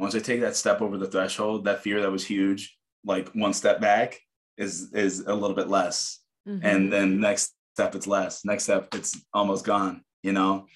[0.00, 3.52] once I take that step over the threshold, that fear that was huge, like one
[3.52, 4.18] step back
[4.56, 6.20] is is a little bit less.
[6.48, 6.66] Mm-hmm.
[6.66, 8.44] And then next step it's less.
[8.44, 10.66] Next step it's almost gone, you know?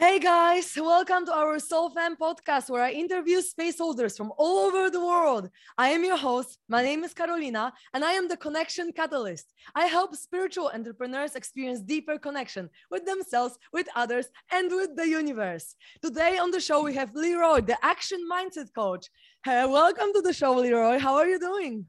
[0.00, 4.60] Hey guys, welcome to our Soul Fam podcast where I interview space holders from all
[4.60, 5.50] over the world.
[5.76, 6.56] I am your host.
[6.70, 9.52] My name is Carolina and I am the connection catalyst.
[9.74, 15.76] I help spiritual entrepreneurs experience deeper connection with themselves, with others, and with the universe.
[16.00, 19.06] Today on the show, we have Leroy, the action mindset coach.
[19.44, 20.98] Hey, welcome to the show, Leroy.
[20.98, 21.84] How are you doing?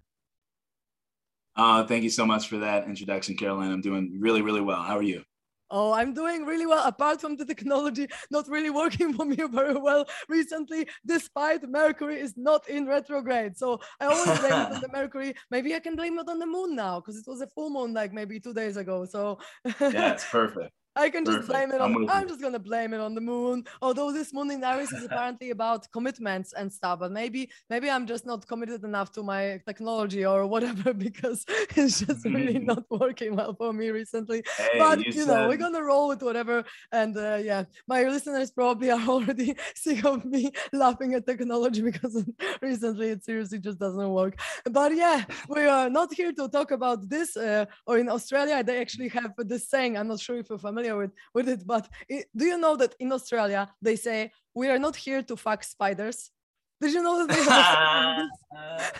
[1.55, 3.71] Uh, thank you so much for that introduction, Caroline.
[3.71, 4.81] I'm doing really, really well.
[4.81, 5.23] How are you?
[5.71, 6.85] Oh, I'm doing really well.
[6.85, 12.33] Apart from the technology not really working for me very well recently, despite Mercury is
[12.37, 13.57] not in retrograde.
[13.57, 15.33] So I always blame it on the Mercury.
[15.49, 17.93] Maybe I can blame it on the moon now because it was a full moon
[17.93, 19.05] like maybe two days ago.
[19.05, 19.39] So
[19.79, 20.71] yeah, it's perfect.
[20.95, 21.49] I can just Perfect.
[21.51, 21.95] blame it on.
[21.95, 23.63] I'm, I'm just gonna blame it on the moon.
[23.81, 28.05] Although this moon in Aries is apparently about commitments and stuff, but maybe maybe I'm
[28.05, 31.45] just not committed enough to my technology or whatever because
[31.77, 34.43] it's just really not working well for me recently.
[34.57, 36.65] Hey, but you, you know, we're gonna roll with whatever.
[36.91, 42.25] And uh, yeah, my listeners probably are already sick of me laughing at technology because
[42.61, 44.39] recently it seriously just doesn't work.
[44.69, 47.37] But yeah, we are not here to talk about this.
[47.37, 49.97] Uh, or in Australia, they actually have this saying.
[49.97, 52.75] I'm not sure if you're familiar familiar with, with it, but it, do you know
[52.75, 56.31] that in Australia they say we are not here to fuck spiders?
[56.79, 58.27] Did you know that they have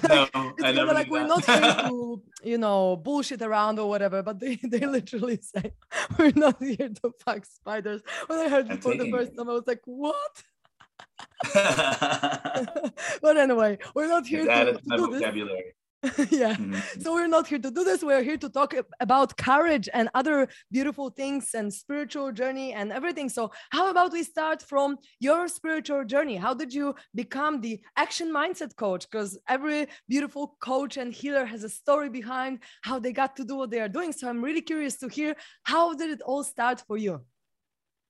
[0.35, 4.39] no, I never like we're not here to, you know, bullshit around or whatever, but
[4.39, 5.73] they, they literally say
[6.17, 8.01] we're not here to fuck spiders.
[8.27, 10.43] When I heard it for the first time, I was like, what?
[13.21, 15.63] but anyway, we're not here that to, to do vocabulary.
[15.63, 15.80] This.
[16.31, 16.55] yeah.
[16.55, 17.02] Mm-hmm.
[17.02, 18.02] So we're not here to do this.
[18.02, 23.30] We're here to talk about courage and other beautiful things and spiritual journey and everything.
[23.30, 26.38] So how about we start from your spiritual journey?
[26.38, 29.07] How did you become the action mindset coach?
[29.09, 33.56] Because every beautiful coach and healer has a story behind how they got to do
[33.56, 34.12] what they are doing.
[34.12, 37.22] So I'm really curious to hear how did it all start for you?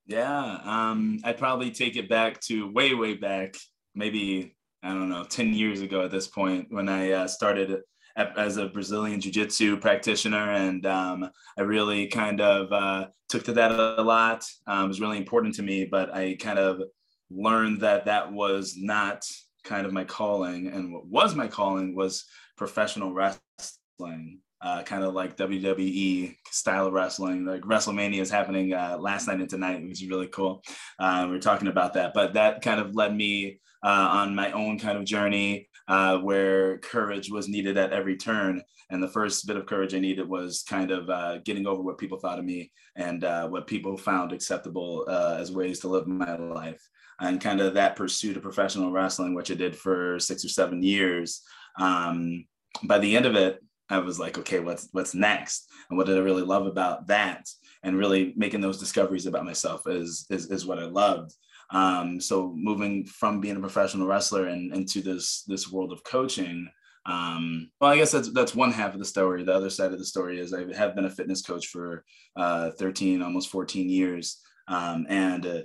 [0.06, 3.56] Yeah, um, I'd probably take it back to way, way back,
[3.94, 7.82] maybe I don't know, 10 years ago at this point when I uh, started
[8.16, 10.52] as a Brazilian Jiu Jitsu practitioner.
[10.52, 14.44] And um, I really kind of uh, took to that a lot.
[14.68, 16.82] Um, it was really important to me, but I kind of
[17.30, 19.24] learned that that was not
[19.64, 20.68] kind of my calling.
[20.68, 22.26] And what was my calling was
[22.58, 24.40] professional wrestling.
[24.64, 27.46] Uh, kind of like WWE style wrestling.
[27.46, 30.62] Like WrestleMania is happening uh, last night and tonight, which is really cool.
[31.00, 34.52] Uh, we are talking about that, but that kind of led me uh, on my
[34.52, 38.62] own kind of journey uh, where courage was needed at every turn.
[38.90, 41.98] And the first bit of courage I needed was kind of uh, getting over what
[41.98, 46.08] people thought of me and uh, what people found acceptable uh, as ways to live
[46.08, 46.82] my life.
[47.20, 50.82] And kind of that pursuit of professional wrestling, which I did for six or seven
[50.82, 51.42] years.
[51.80, 52.46] Um,
[52.84, 53.60] by the end of it,
[53.90, 55.70] I was like, okay, what's what's next?
[55.90, 57.48] And what did I really love about that?
[57.84, 61.34] And really making those discoveries about myself is is, is what I loved.
[61.72, 66.70] Um, so moving from being a professional wrestler and into this this world of coaching,
[67.06, 69.44] um, well, I guess that's that's one half of the story.
[69.44, 72.04] The other side of the story is I have been a fitness coach for
[72.36, 75.62] uh, 13, almost 14 years, um, and uh,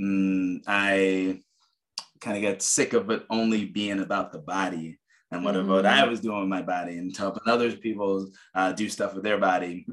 [0.00, 1.40] mm, I
[2.20, 4.99] kind of get sick of it only being about the body
[5.30, 5.70] and what, mm-hmm.
[5.70, 9.22] what I was doing with my body and helping other people uh, do stuff with
[9.22, 9.86] their body.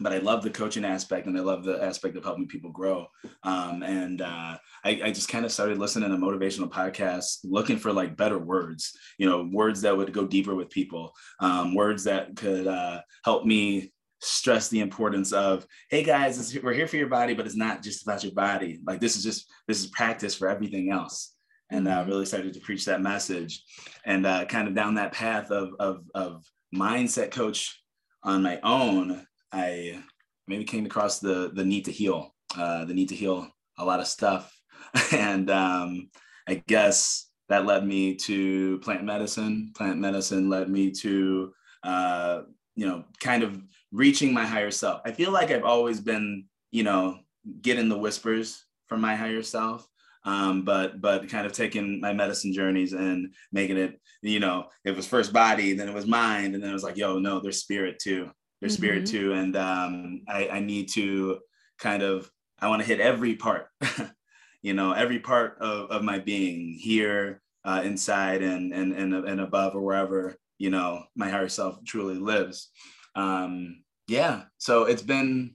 [0.00, 3.06] But I love the coaching aspect and I love the aspect of helping people grow.
[3.42, 7.92] Um, and uh, I, I, just kind of started listening to motivational podcasts, looking for
[7.92, 12.34] like better words, you know, words that would go deeper with people, um, words that
[12.34, 17.34] could uh, help me stress the importance of hey guys we're here for your body
[17.34, 20.48] but it's not just about your body like this is just this is practice for
[20.48, 21.36] everything else
[21.70, 23.62] and uh, really started to preach that message.
[24.04, 27.82] And uh, kind of down that path of, of, of mindset coach
[28.22, 29.98] on my own i
[30.46, 33.46] maybe came across the the need to heal uh, the need to heal
[33.78, 34.54] a lot of stuff.
[35.12, 36.10] And um,
[36.48, 39.72] i guess that led me to plant medicine.
[39.74, 42.42] Plant medicine led me to uh,
[42.74, 43.60] you know kind of
[43.92, 45.00] reaching my higher self.
[45.04, 47.18] I feel like i've always been you know
[47.62, 49.88] getting the whispers from my higher self
[50.28, 54.94] um, but but kind of taking my medicine journeys and making it you know it
[54.94, 57.62] was first body then it was mind and then it was like yo no there's
[57.62, 58.30] spirit too.
[58.60, 58.82] There's mm-hmm.
[58.82, 61.38] spirit too and um, I, I need to
[61.78, 62.28] kind of
[62.60, 63.68] i want to hit every part
[64.62, 69.40] you know every part of, of my being here uh, inside and, and and and
[69.40, 72.70] above or wherever you know my higher self truly lives.
[73.14, 75.54] Um yeah so it's been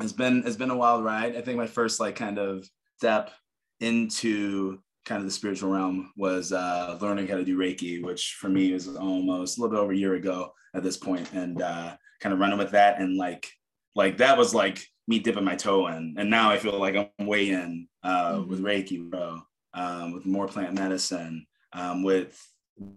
[0.00, 1.36] it's been it's been a wild ride.
[1.36, 3.30] I think my first like kind of step
[3.82, 8.48] into kind of the spiritual realm was uh, learning how to do Reiki, which for
[8.48, 11.96] me was almost a little bit over a year ago at this point, and uh,
[12.20, 13.00] kind of running with that.
[13.00, 13.48] And like,
[13.94, 17.26] like that was like me dipping my toe in, and now I feel like I'm
[17.26, 18.50] way in uh, mm-hmm.
[18.50, 19.42] with Reiki, bro,
[19.74, 22.40] um, with more plant medicine, um, with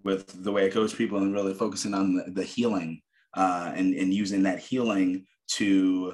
[0.04, 3.02] with the way I coach people, and really focusing on the, the healing
[3.36, 6.14] uh, and and using that healing to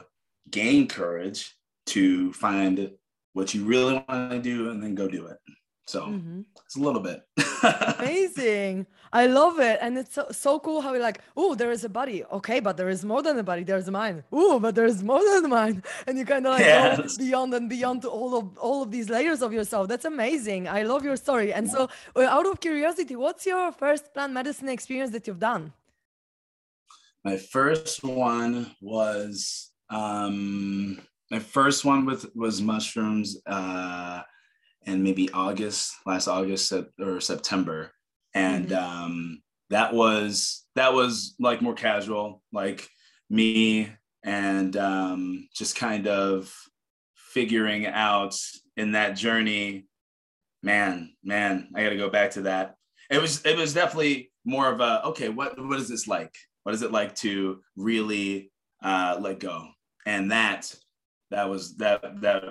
[0.50, 1.56] gain courage
[1.88, 2.91] to find
[3.33, 5.38] what you really want to do and then go do it.
[5.88, 6.42] So mm-hmm.
[6.66, 7.22] it's a little bit
[7.63, 8.88] amazing.
[9.13, 9.80] I love it.
[9.81, 12.24] And it's so, so cool how you're like, oh, there is a body.
[12.25, 13.63] Okay, but there is more than a body.
[13.63, 14.24] There's a mind.
[14.31, 15.83] Oh, but there's more than a mind.
[16.07, 17.18] And you kind of like yes.
[17.18, 19.88] go beyond and beyond to all of all of these layers of yourself.
[19.88, 20.68] That's amazing.
[20.68, 21.54] I love your story.
[21.54, 25.74] And so uh, out of curiosity, what's your first plant medicine experience that you've done?
[27.24, 31.00] My first one was um
[31.31, 34.22] my first one with was mushrooms uh
[34.86, 37.92] and maybe August, last August or September.
[38.33, 39.04] And mm-hmm.
[39.04, 42.88] um, that was that was like more casual, like
[43.30, 43.92] me
[44.24, 46.54] and um, just kind of
[47.16, 48.36] figuring out
[48.78, 49.88] in that journey.
[50.63, 52.75] Man, man, I got to go back to that.
[53.10, 55.30] It was it was definitely more of a okay.
[55.30, 56.33] What what is this like?
[56.63, 58.51] What is it like to really
[58.83, 59.68] uh, let go?
[60.06, 60.74] And that
[61.31, 62.44] that was that that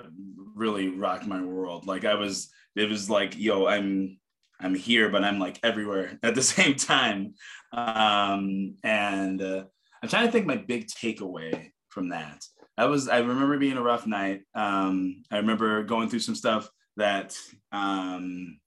[0.55, 1.87] really rocked my world.
[1.87, 4.19] Like I was, it was like, yo, I'm
[4.59, 7.33] I'm here, but I'm like everywhere at the same time.
[7.73, 9.63] Um, and uh,
[10.01, 12.43] I'm trying to think my big takeaway from that.
[12.77, 14.41] I was I remember being a rough night.
[14.55, 17.35] Um, I remember going through some stuff that
[17.71, 18.59] um,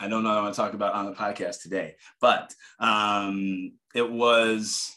[0.00, 4.08] I don't know I want to talk about on the podcast today, but um, it
[4.08, 4.94] was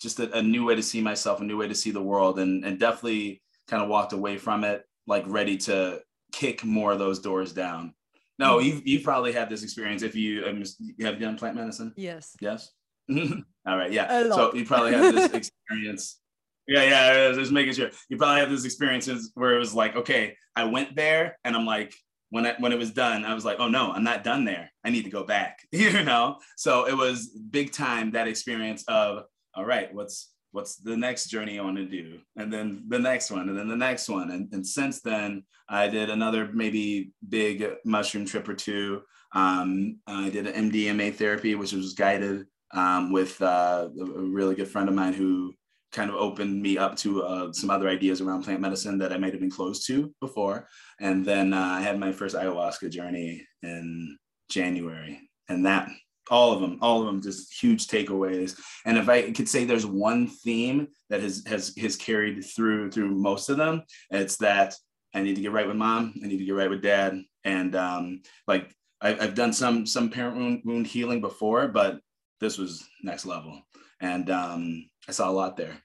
[0.00, 2.38] just a, a, new way to see myself, a new way to see the world,
[2.38, 6.00] and, and definitely kind of walked away from it like ready to
[6.32, 7.94] kick more of those doors down.
[8.38, 8.66] No, mm-hmm.
[8.66, 11.92] you've, you've probably had this experience if you, um, you have done plant medicine.
[11.96, 12.36] Yes.
[12.40, 12.70] Yes.
[13.10, 13.92] All right.
[13.92, 14.22] Yeah.
[14.24, 16.20] So you probably have this experience.
[16.66, 16.84] yeah.
[16.84, 17.32] Yeah.
[17.32, 20.96] Just making sure you probably have this experiences where it was like, okay, I went
[20.96, 21.94] there and I'm like,
[22.30, 24.70] when I, when it was done, I was like, oh no, I'm not done there.
[24.84, 26.38] I need to go back, you know?
[26.56, 29.24] So it was big time that experience of,
[29.54, 32.18] all right, what's, what's the next journey I want to do?
[32.36, 34.30] And then the next one, and then the next one.
[34.30, 39.02] And, and since then, I did another maybe big mushroom trip or two.
[39.34, 44.68] Um, I did an MDMA therapy, which was guided um, with uh, a really good
[44.68, 45.54] friend of mine who
[45.92, 49.18] kind of opened me up to uh, some other ideas around plant medicine that I
[49.18, 50.68] might have been close to before.
[51.00, 54.16] And then uh, I had my first ayahuasca journey in
[54.48, 55.20] January.
[55.48, 55.88] And that
[56.30, 58.58] all of them all of them just huge takeaways.
[58.84, 63.10] And if i could say there's one theme that has has has carried through through
[63.10, 64.74] most of them it's that
[65.14, 67.20] i need to get right with mom i need to get right with dad.
[67.44, 72.00] And um like I, have done some some parent wound, wound healing before but
[72.40, 73.60] this was next level.
[74.00, 75.76] And um i saw a lot there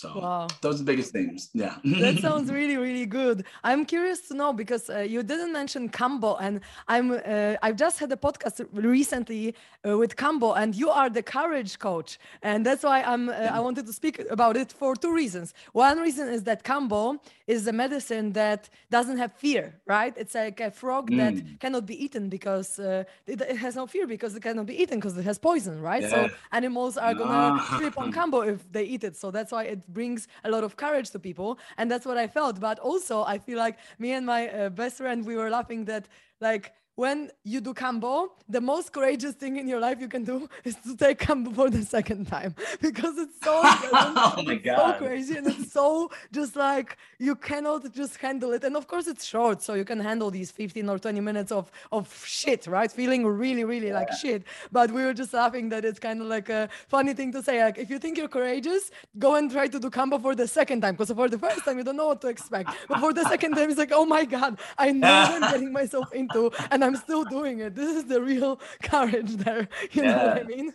[0.00, 0.46] so wow.
[0.62, 1.50] those are the biggest things.
[1.52, 1.76] Yeah.
[1.84, 3.44] that sounds really, really good.
[3.62, 7.98] I'm curious to know because uh, you didn't mention Kambo, and I'm uh, I've just
[7.98, 9.54] had a podcast recently
[9.86, 13.60] uh, with Kambo, and you are the courage coach, and that's why I'm uh, I
[13.60, 15.52] wanted to speak about it for two reasons.
[15.72, 20.14] One reason is that Kambo is a medicine that doesn't have fear, right?
[20.16, 21.18] It's like a frog mm.
[21.20, 24.80] that cannot be eaten because uh, it, it, has no fear because it cannot be
[24.82, 26.02] eaten because it has poison, right?
[26.02, 26.10] Yeah.
[26.14, 29.16] So animals are gonna trip on Kambo if they eat it.
[29.16, 32.26] So that's why it brings a lot of courage to people and that's what i
[32.26, 32.60] felt.
[32.60, 36.08] But also i feel like me and my uh, best friend we were laughing that
[36.40, 40.36] like when you do kambo, the most courageous thing in your life you can do
[40.64, 44.98] is to take kambo for the second time because it's so oh my God.
[44.98, 48.64] so crazy and it's so just like you cannot just handle it.
[48.64, 51.70] And of course it's short, so you can handle these 15 or 20 minutes of
[51.90, 52.92] of shit, right?
[52.92, 54.00] Feeling really, really yeah.
[54.00, 54.42] like shit.
[54.70, 57.64] But we were just laughing that it's kind of like a funny thing to say.
[57.64, 60.82] Like if you think you're courageous, go and try to do kambo for the second
[60.82, 60.94] time.
[60.96, 62.68] Because for the first time you don't know what to expect.
[62.88, 65.72] But for the second time, it's like, oh my God, I know what I'm getting
[65.72, 66.50] myself into.
[66.70, 67.76] And I'm I'm still doing it.
[67.76, 69.68] This is the real courage there.
[69.92, 70.10] You yeah.
[70.10, 70.72] know what I mean?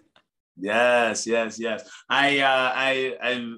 [0.57, 1.89] Yes, yes, yes.
[2.09, 3.55] I uh I I've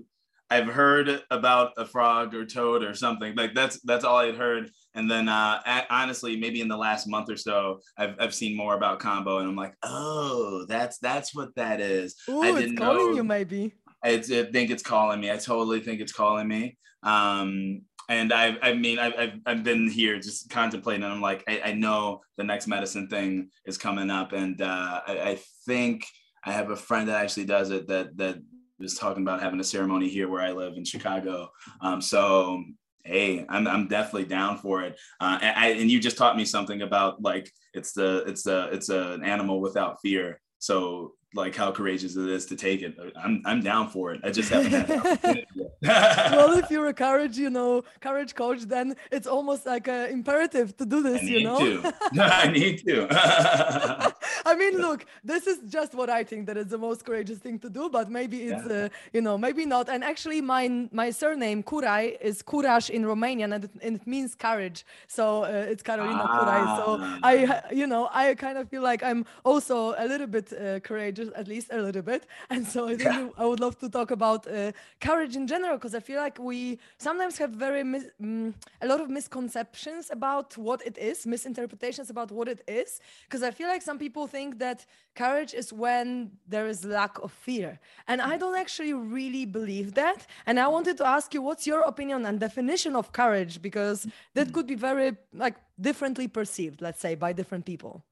[0.50, 3.36] I've heard about a frog or toad or something.
[3.36, 4.72] Like that's that's all I'd heard.
[4.96, 5.62] And then uh
[5.92, 9.48] honestly, maybe in the last month or so, I've I've seen more about Kambo, and
[9.48, 12.16] I'm like, oh, that's that's what that is.
[12.28, 13.18] Ooh, I didn't it's calling know.
[13.18, 13.76] you maybe.
[14.04, 15.30] I, I think it's calling me.
[15.30, 16.78] I totally think it's calling me.
[17.04, 21.04] Um, and I, I mean, I've, I've, I've been here just contemplating.
[21.04, 25.20] I'm like, I, I know the next medicine thing is coming up, and uh, I,
[25.20, 26.06] I think
[26.44, 28.38] I have a friend that actually does it that that
[28.80, 31.50] was talking about having a ceremony here where I live in Chicago.
[31.82, 32.64] Um, so
[33.04, 35.00] hey, I'm, I'm definitely down for it.
[35.20, 38.70] Uh, and, I, and you just taught me something about like it's the it's the
[38.72, 40.40] it's a, an animal without fear.
[40.60, 42.96] So like how courageous it is to take it.
[43.16, 44.22] I'm I'm down for it.
[44.24, 45.46] I just haven't had
[45.82, 50.76] well, if you're a courage, you know, courage coach, then it's almost like an imperative
[50.78, 51.24] to do this.
[51.24, 51.94] you know, to.
[52.22, 53.08] I need to.
[54.46, 57.60] I mean, look, this is just what I think that is the most courageous thing
[57.60, 58.86] to do, but maybe it's yeah.
[58.86, 59.90] uh, you know maybe not.
[59.90, 64.36] And actually, my my surname Kurai is Kurash in Romanian, and it, and it means
[64.36, 64.86] courage.
[65.08, 66.38] So uh, it's Carolina ah.
[66.38, 66.64] Kurai.
[66.78, 70.80] So I you know I kind of feel like I'm also a little bit uh,
[70.80, 72.26] courageous at least a little bit.
[72.50, 73.30] And so I think yeah.
[73.38, 76.80] I would love to talk about uh, courage in general because I feel like we
[76.98, 82.32] sometimes have very mis- um, a lot of misconceptions about what it is, misinterpretations about
[82.32, 83.00] what it is.
[83.26, 87.32] Because I feel like some people think that courage is when there is lack of
[87.32, 90.26] fear, and I don't actually really believe that.
[90.46, 93.62] And I wanted to ask you, what's your opinion and definition of courage?
[93.62, 98.04] Because that could be very like differently perceived, let's say, by different people.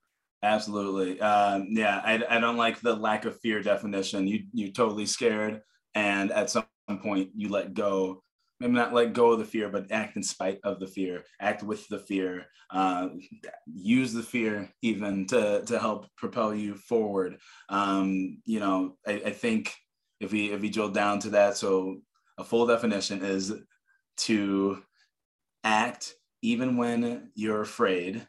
[0.44, 1.20] Absolutely.
[1.22, 4.28] Um, yeah, I, I don't like the lack of fear definition.
[4.28, 5.62] You you're totally scared,
[5.96, 8.22] and at some point you let go.
[8.60, 11.24] Maybe not let go of the fear, but act in spite of the fear.
[11.42, 12.46] Act with the fear.
[12.70, 13.10] Uh,
[13.66, 17.38] use the fear even to to help propel you forward.
[17.70, 19.74] Um, you know, I, I think
[20.20, 21.98] if we if we drill down to that, so
[22.38, 23.54] a full definition is
[24.18, 24.82] to
[25.64, 28.26] act even when you're afraid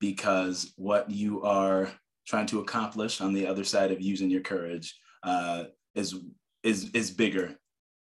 [0.00, 1.90] because what you are
[2.26, 5.64] trying to accomplish on the other side of using your courage uh,
[5.94, 6.14] is
[6.62, 7.56] is is bigger,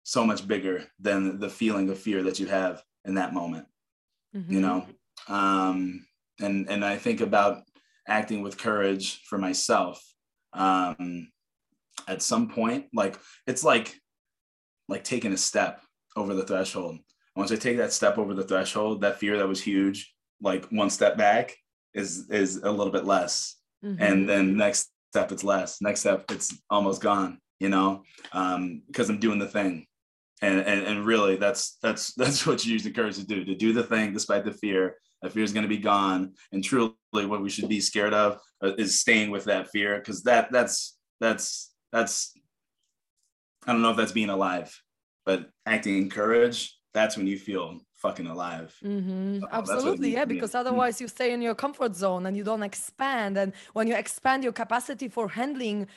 [0.06, 3.66] so much bigger than the feeling of fear that you have in that moment.
[4.34, 4.54] Mm-hmm.
[4.54, 4.86] You know,
[5.28, 6.06] um,
[6.40, 7.64] and and I think about
[8.08, 10.02] acting with courage for myself.
[10.54, 11.32] Um,
[12.08, 14.00] at some point, like it's like
[14.88, 15.82] like taking a step
[16.16, 17.00] over the threshold.
[17.36, 20.90] Once I take that step over the threshold, that fear that was huge, like one
[20.90, 21.58] step back,
[21.96, 24.02] is is a little bit less mm-hmm.
[24.02, 29.10] and then next step it's less next step it's almost gone you know um because
[29.10, 29.88] i'm doing the thing
[30.42, 33.56] and, and and really that's that's that's what you use the courage to do to
[33.56, 36.94] do the thing despite the fear that fear is going to be gone and truly
[37.14, 40.98] what we should be scared of uh, is staying with that fear because that that's
[41.20, 42.34] that's that's
[43.66, 44.78] i don't know if that's being alive
[45.26, 48.76] but acting in courage that's when you feel fucking alive.
[48.84, 49.44] Mm-hmm.
[49.52, 53.38] Absolutely, yeah, because otherwise you stay in your comfort zone and you don't expand.
[53.38, 55.88] And when you expand your capacity for handling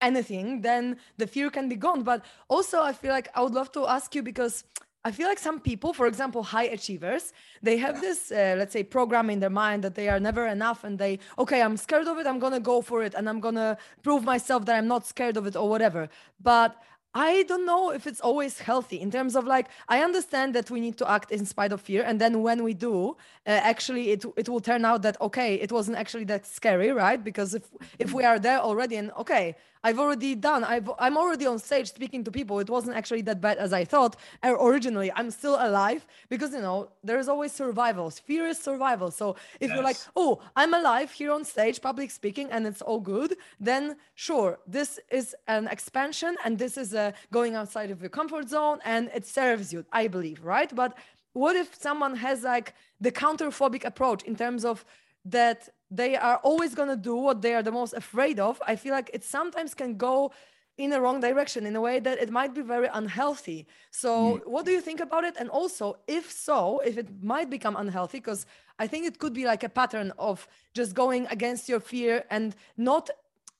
[0.00, 2.02] anything, then the fear can be gone.
[2.02, 4.64] But also, I feel like I would love to ask you because
[5.04, 8.82] I feel like some people, for example, high achievers, they have this, uh, let's say,
[8.82, 12.18] program in their mind that they are never enough and they, okay, I'm scared of
[12.18, 15.36] it, I'm gonna go for it and I'm gonna prove myself that I'm not scared
[15.36, 16.08] of it or whatever.
[16.40, 16.76] But
[17.14, 20.78] I don't know if it's always healthy in terms of like I understand that we
[20.78, 24.24] need to act in spite of fear, and then when we do, uh, actually it
[24.36, 27.22] it will turn out that okay, it wasn't actually that scary, right?
[27.22, 27.64] Because if
[27.98, 30.64] if we are there already and okay, I've already done.
[30.64, 32.58] I've, I'm already on stage speaking to people.
[32.60, 35.10] It wasn't actually that bad as I thought originally.
[35.14, 38.10] I'm still alive because, you know, there's always survival.
[38.10, 39.10] Fear is survival.
[39.10, 39.74] So if yes.
[39.74, 43.96] you're like, oh, I'm alive here on stage, public speaking, and it's all good, then
[44.14, 48.78] sure, this is an expansion and this is a going outside of your comfort zone
[48.84, 50.74] and it serves you, I believe, right?
[50.74, 50.96] But
[51.32, 54.84] what if someone has like the counterphobic approach in terms of
[55.24, 58.76] that they are always going to do what they are the most afraid of, I
[58.76, 60.32] feel like it sometimes can go
[60.76, 63.66] in the wrong direction in a way that it might be very unhealthy.
[63.90, 64.46] So, mm.
[64.46, 65.34] what do you think about it?
[65.38, 68.46] And also, if so, if it might become unhealthy, because
[68.78, 72.54] I think it could be like a pattern of just going against your fear and
[72.76, 73.10] not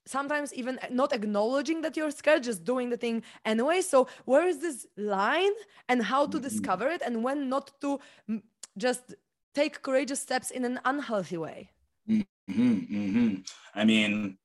[0.06, 3.80] sometimes even not acknowledging that you're scared, just doing the thing anyway.
[3.80, 5.52] So, where is this line
[5.88, 6.48] and how to mm-hmm.
[6.48, 8.00] discover it and when not to
[8.76, 9.14] just
[9.54, 11.70] take courageous steps in an unhealthy way?
[12.08, 13.34] Mm-hmm, mm-hmm.
[13.74, 14.38] I mean,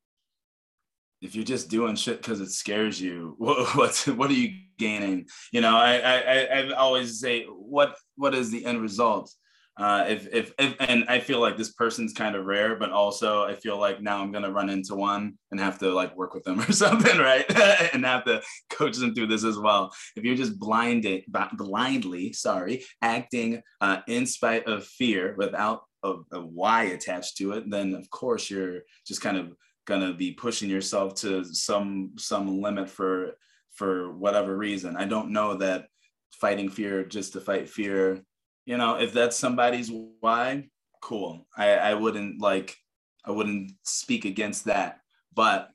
[1.21, 5.27] if you're just doing shit because it scares you, what, what's what are you gaining?
[5.51, 6.17] You know, I I
[6.59, 9.33] I always say, what what is the end result?
[9.75, 13.43] Uh, if, if if and I feel like this person's kind of rare, but also
[13.43, 16.43] I feel like now I'm gonna run into one and have to like work with
[16.43, 17.45] them or something, right?
[17.93, 19.91] and have to coach them through this as well.
[20.15, 26.41] If you're just blinded, blindly, sorry, acting uh, in spite of fear without a, a
[26.41, 29.55] why attached to it, then of course you're just kind of
[29.85, 33.33] gonna be pushing yourself to some some limit for
[33.73, 34.95] for whatever reason.
[34.95, 35.87] I don't know that
[36.31, 38.21] fighting fear just to fight fear,
[38.65, 40.69] you know, if that's somebody's why,
[41.01, 41.47] cool.
[41.57, 42.77] I, I wouldn't like
[43.25, 44.99] I wouldn't speak against that.
[45.33, 45.69] But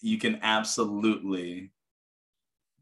[0.00, 1.72] you can absolutely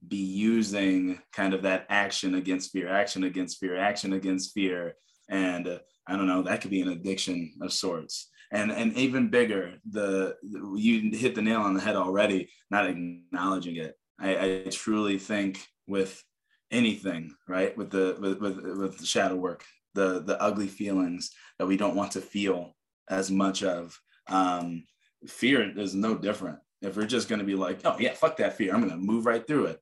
[0.06, 4.96] be using kind of that action against fear, action against fear, action against fear.
[5.28, 8.30] And I don't know, that could be an addiction of sorts.
[8.52, 10.36] And, and even bigger, the,
[10.76, 13.94] you hit the nail on the head already, not acknowledging it.
[14.20, 16.22] I, I truly think with
[16.70, 21.66] anything, right, with the with, with, with the shadow work, the the ugly feelings that
[21.66, 22.76] we don't want to feel
[23.10, 23.98] as much of.
[24.28, 24.84] Um,
[25.26, 26.58] fear is no different.
[26.80, 28.96] If we're just going to be like, oh yeah, fuck that fear, I'm going to
[28.96, 29.80] move right through it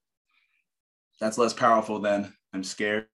[1.23, 3.07] that's less powerful than I'm scared.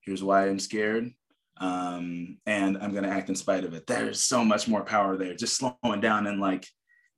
[0.00, 1.12] Here's why I'm scared.
[1.58, 3.86] Um, and I'm going to act in spite of it.
[3.86, 5.34] There's so much more power there.
[5.34, 6.66] Just slowing down and like,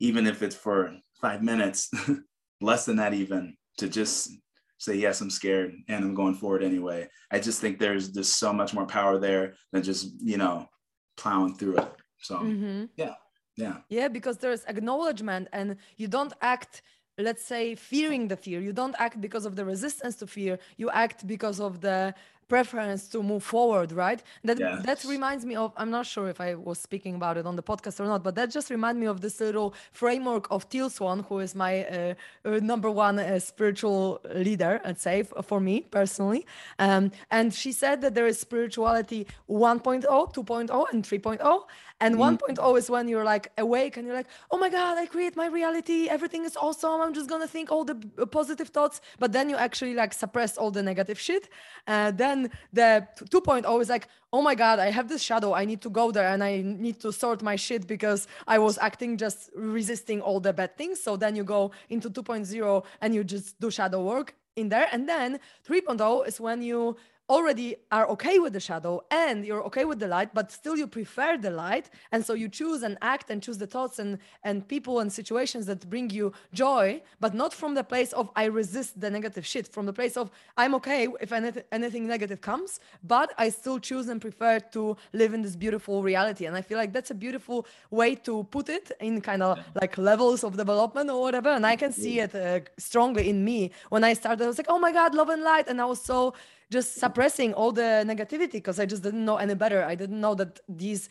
[0.01, 1.91] even if it's for five minutes,
[2.61, 4.31] less than that, even to just
[4.79, 7.09] say, yes, I'm scared and I'm going forward anyway.
[7.31, 10.69] I just think there's just so much more power there than just, you know,
[11.17, 11.89] plowing through it.
[12.19, 12.85] So, mm-hmm.
[12.97, 13.15] yeah.
[13.57, 13.77] Yeah.
[13.89, 16.83] Yeah, because there's acknowledgement and you don't act
[17.19, 20.91] let's say fearing the fear you don't act because of the resistance to fear you
[20.91, 22.13] act because of the
[22.49, 24.23] preference to move forward right?
[24.45, 24.85] That yes.
[24.87, 27.63] that reminds me of i'm not sure if i was speaking about it on the
[27.63, 31.25] podcast or not but that just reminded me of this little framework of teal swan
[31.29, 36.47] who is my uh, uh, number one uh, spiritual leader i'd say for me personally.
[36.79, 41.63] Um, and she said that there is spirituality 1.0 2.0 and 3.0
[42.01, 42.61] and mm-hmm.
[42.61, 45.49] 1.0 is when you're like awake and you're like oh my god i create my
[45.61, 46.09] reality.
[46.09, 46.99] Everything is awesome.
[47.05, 47.97] I'm just gonna think all the
[48.39, 48.97] positive thoughts.
[49.19, 51.45] But then you actually like suppress all the negative shit.
[51.87, 55.65] Uh, then then the 2.0 is like oh my god i have this shadow i
[55.65, 59.17] need to go there and i need to sort my shit because i was acting
[59.17, 61.01] just resisting all the bad things.
[61.01, 64.89] So then you go into 2.0 and you just do shadow work in there.
[64.93, 66.97] And then 3.0 is when you
[67.31, 70.87] already are okay with the shadow and you're okay with the light but still you
[70.87, 71.89] prefer the light.
[72.13, 75.67] And so you choose and act and choose the thoughts and and people and situations
[75.67, 79.67] that bring you joy but not from the place of i resist the negative shit
[79.69, 84.09] from the place of i'm okay if anything, anything negative comes but i still choose
[84.09, 86.45] and prefer to live in this beautiful reality.
[86.47, 89.97] And i feel like that's a beautiful way to put it in kind of like
[89.97, 91.51] levels of development or whatever.
[91.51, 93.71] And i can see it uh, strongly in me.
[93.89, 95.69] When i started i was like oh my god love and light.
[95.69, 96.35] And i was so
[96.71, 99.85] just suppressing all the negativity because I just didn't know any better.
[99.85, 101.09] I didn't know that these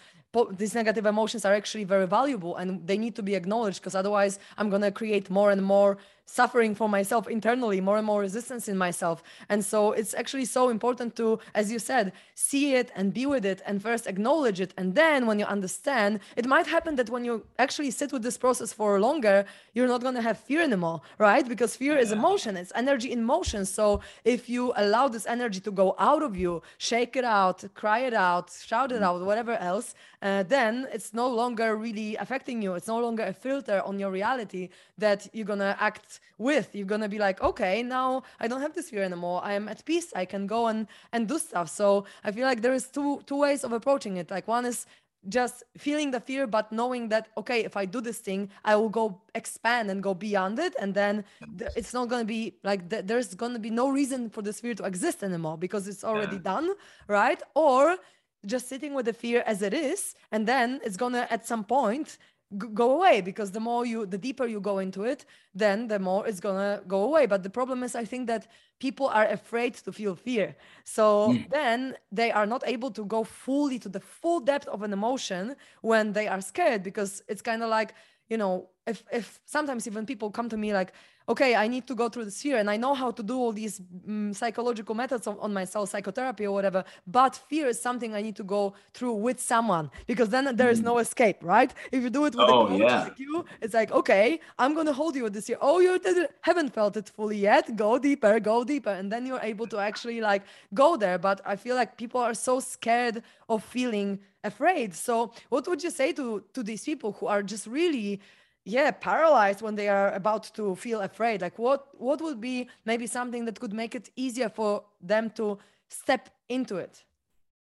[0.58, 4.40] these negative emotions are actually very valuable and they need to be acknowledged because otherwise
[4.58, 8.78] I'm to create more and more suffering for myself internally, more and more resistance in
[8.78, 9.24] myself.
[9.50, 13.46] And so it's actually so important to, as you said, see it and be with
[13.46, 14.74] it and first acknowledge it.
[14.78, 18.38] And then when you understand, it might happen that when you actually sit with this
[18.38, 21.48] process for longer, you're not going to have fear anymore, right?
[21.48, 23.66] Because fear is emotion, it's energy in motion.
[23.66, 28.00] So if you allow this energy to go out of you, shake it out, cry
[28.00, 32.76] it out, shout it out, whatever else, uh, then it's no longer really affecting you.
[32.76, 36.70] It's no longer a filter on your reality that you're gonna act with.
[36.74, 39.42] You're gonna be like, okay, now I don't have this fear anymore.
[39.44, 40.12] I am at peace.
[40.16, 41.70] I can go and and do stuff.
[41.70, 44.32] So I feel like there is two two ways of approaching it.
[44.32, 44.86] Like one is
[45.30, 48.90] just feeling the fear but knowing that okay if i do this thing i will
[48.90, 51.24] go expand and go beyond it and then
[51.58, 54.42] th- it's not going to be like th- there's going to be no reason for
[54.42, 56.42] this fear to exist anymore because it's already yeah.
[56.42, 56.70] done
[57.08, 57.98] right or
[58.46, 62.18] just sitting with the fear as it is and then it's gonna at some point
[62.58, 66.28] go away because the more you the deeper you go into it then the more
[66.28, 68.48] it's gonna go away but the problem is i think that
[68.80, 71.50] people are afraid to feel fear so mm.
[71.50, 75.56] then they are not able to go fully to the full depth of an emotion
[75.82, 77.94] when they are scared because it's kind of like
[78.30, 80.94] you know if if sometimes even people come to me like
[81.30, 83.52] okay, I need to go through this fear and I know how to do all
[83.52, 88.22] these um, psychological methods on, on, myself, psychotherapy or whatever, but fear is something I
[88.22, 91.02] need to go through with someone because then there is no mm.
[91.02, 91.74] escape, right?
[91.92, 93.04] If you do it with oh, a coach yeah.
[93.04, 95.58] like you, it's like, okay, I'm going to hold you with this fear.
[95.62, 96.00] Oh, you
[96.42, 97.76] haven't felt it fully yet.
[97.76, 98.90] Go deeper, go deeper.
[98.90, 100.44] And then you're able to actually like
[100.74, 101.18] go there.
[101.18, 104.94] But I feel like people are so scared of feeling afraid.
[104.94, 108.20] So what would you say to, to these people who are just really
[108.66, 111.42] yeah paralyzed when they are about to feel afraid.
[111.42, 115.58] Like what what would be maybe something that could make it easier for them to
[115.90, 117.04] step into it?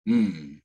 [0.08, 0.62] Mm.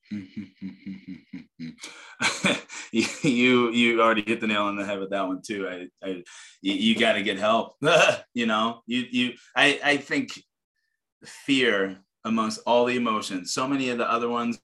[3.22, 5.68] you you already hit the nail on the head with that one too.
[5.68, 6.22] I, I
[6.62, 7.76] you, you got to get help
[8.34, 8.80] you know?
[8.86, 10.30] You you i i think
[11.24, 14.58] fear amongst all the emotions so many of the other ones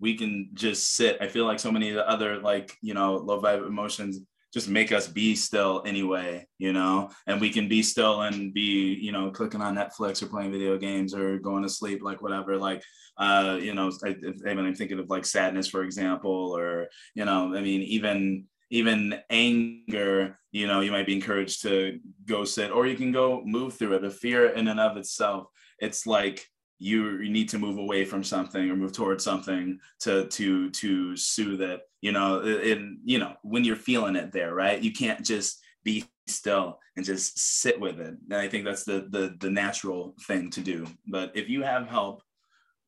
[0.00, 1.18] we can just sit.
[1.20, 4.20] I feel like so many of the other like you know low vibe emotions
[4.52, 8.98] just make us be still anyway, you know, and we can be still and be,
[9.00, 12.56] you know, clicking on Netflix or playing video games or going to sleep, like whatever.
[12.56, 12.82] Like,
[13.16, 17.54] uh, you know, I, I, I'm thinking of like sadness, for example, or, you know,
[17.54, 22.86] I mean, even, even anger, you know, you might be encouraged to go sit, or
[22.86, 24.02] you can go move through it.
[24.02, 25.46] The fear in and of itself,
[25.78, 26.46] it's like
[26.80, 31.60] you, need to move away from something or move towards something to to to soothe
[31.60, 31.82] it.
[32.00, 34.82] You know, and you know when you're feeling it there, right?
[34.82, 38.14] You can't just be still and just sit with it.
[38.30, 40.86] And I think that's the the the natural thing to do.
[41.06, 42.22] But if you have help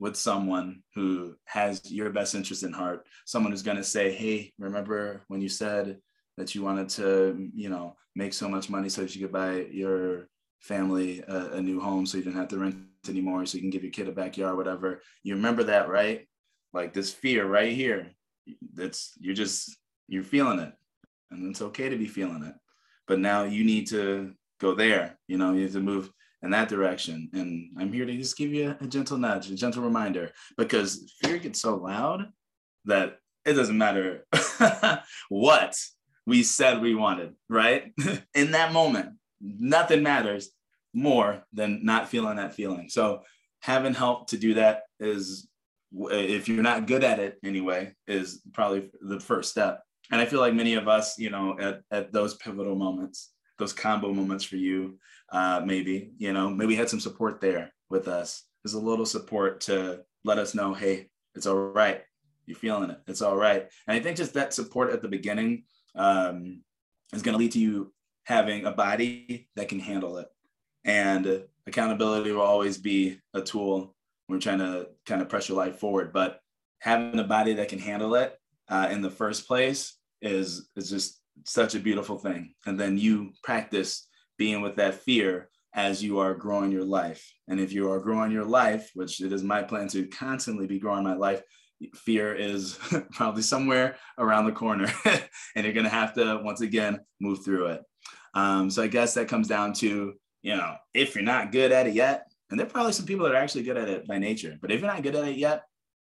[0.01, 4.53] with someone who has your best interest in heart, someone who's going to say, "Hey,
[4.59, 5.99] remember when you said
[6.39, 9.67] that you wanted to, you know, make so much money so that you could buy
[9.71, 10.29] your
[10.61, 12.77] family a, a new home so you didn't have to rent
[13.09, 15.03] anymore so you can give your kid a backyard whatever.
[15.23, 16.27] You remember that right?
[16.73, 18.13] Like this fear right here
[18.75, 19.77] that's you're just
[20.09, 20.73] you're feeling it.
[21.31, 22.55] And it's okay to be feeling it.
[23.07, 26.11] But now you need to go there you know you have to move
[26.43, 27.29] in that direction.
[27.35, 31.13] And i'm here to just give you a, a gentle nudge a gentle reminder because
[31.21, 32.29] fear gets so loud
[32.87, 34.25] that it doesn't matter
[35.29, 35.77] what
[36.27, 37.93] we said we wanted right?
[38.35, 40.51] In that moment nothing matters
[40.95, 42.89] more than not feeling that feeling.
[42.89, 43.23] So
[43.61, 45.49] having help to do that is
[45.95, 49.83] if you're not good at it anyway is probably the first step.
[50.11, 53.73] And i feel like many of us you know at, at those pivotal moments those
[53.73, 54.99] Kambo moments for you
[55.31, 58.45] uh, maybe you know maybe had some support there with us.
[58.63, 62.03] There's a little support to let us know hey it's all right.
[62.47, 62.99] You're feeling it.
[63.07, 63.69] It's all right.
[63.87, 66.63] And i think just that support at the beginning um,
[67.13, 67.93] is going to lead to you
[68.25, 70.27] having a body that can handle it.
[70.85, 73.95] And accountability will always be a tool
[74.27, 76.13] when we're trying to kind of press your life forward.
[76.13, 76.41] But
[76.81, 78.37] having a body that can handle it
[78.69, 82.55] uh, in the first place is is just such a beautiful thing.
[82.67, 87.33] And then you practice being with that fear as you are growing your life.
[87.49, 90.79] And if you are growing your life, which it is my plan to constantly be
[90.79, 91.43] growing my life,
[91.95, 92.79] fear is
[93.13, 97.67] probably somewhere around the corner and you're going to have to once again move through
[97.67, 97.83] it
[98.35, 101.87] um, so I guess that comes down to, you know, if you're not good at
[101.87, 104.19] it yet, and there are probably some people that are actually good at it by
[104.19, 105.65] nature, but if you're not good at it yet,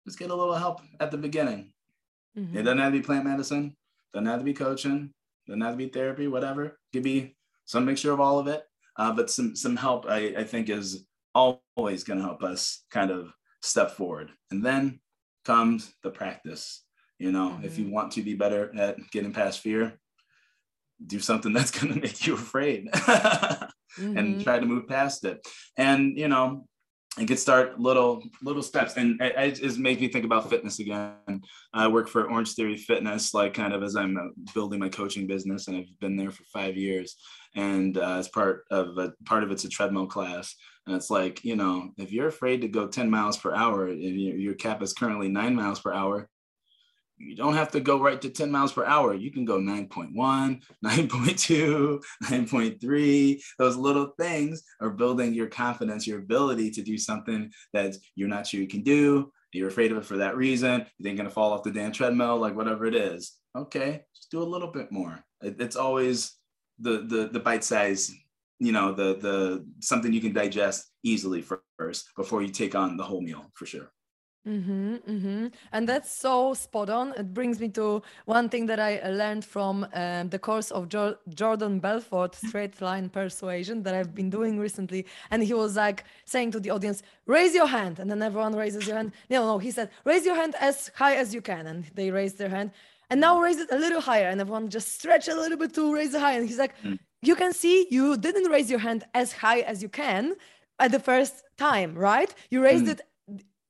[0.06, 1.72] just get a little help at the beginning.
[2.38, 2.58] Mm-hmm.
[2.58, 3.76] It doesn't have to be plant medicine,
[4.14, 5.12] doesn't have to be coaching,
[5.48, 6.66] doesn't have to be therapy, whatever.
[6.66, 7.36] It could be
[7.66, 8.64] some mixture of all of it.
[8.98, 13.12] Uh, but some some help I, I think is always going to help us kind
[13.12, 14.32] of step forward.
[14.52, 15.00] And then
[15.44, 16.84] comes the practice.
[17.20, 17.66] You know, mm-hmm.
[17.66, 20.00] if you want to be better at getting past fear,
[21.06, 22.90] do something that's going to make you afraid
[23.98, 24.18] mm-hmm.
[24.18, 25.46] and try to move past it.
[25.78, 26.68] And you know
[27.20, 28.98] it could start little little steps.
[28.98, 31.42] And it, it just makes me think about fitness again.
[31.74, 35.68] I work for Orangetheory Fitness like kind of as i'm uh, building my coaching business
[35.68, 37.16] and i've been there for five years.
[37.56, 40.56] And uh, as part of a part of it's a treadmill class.
[40.88, 44.02] And it's like you know if you're afraid to go 10 miles per hour and
[44.02, 46.30] your, your cap is currently 9 miles per hour
[47.18, 49.14] you don't have to go right to 10 miles per hour.
[49.14, 50.14] You can go 9.1,
[50.86, 53.42] 9.2, 9.3.
[53.58, 58.48] Those little things are building your confidence, your ability to do something that you're not
[58.48, 59.32] sure you can do.
[59.52, 60.82] You're afraid of it for that reason.
[60.82, 63.38] You think you're gonna fall off the damn treadmill, like whatever it is.
[63.56, 65.24] Okay, just do a little bit more.
[65.42, 66.34] It, it's always
[66.80, 68.12] the the the bite size,
[68.60, 71.42] you know, the the something you can digest easily
[71.78, 73.92] first before you take on the whole meal for sure.
[74.48, 75.48] Mm-hmm, mm-hmm.
[75.72, 77.14] And that's so spot on.
[77.18, 81.18] It brings me to one thing that I learned from um, the course of jo-
[81.30, 85.08] Jordan Belfort, Straight Line Persuasion, that I've been doing recently.
[85.32, 87.98] And he was like saying to the audience, raise your hand.
[87.98, 89.14] And then everyone raises your hand.
[89.32, 91.66] No, no, he said, raise your hand as high as you can.
[91.66, 92.70] And they raised their hand.
[93.10, 94.28] And now raise it a little higher.
[94.28, 96.34] And everyone just stretch a little bit to raise it high.
[96.34, 97.00] And he's like, mm.
[97.24, 100.36] you can see you didn't raise your hand as high as you can
[100.80, 102.32] at the first time, right?
[102.52, 102.92] You raised mm.
[102.92, 103.02] it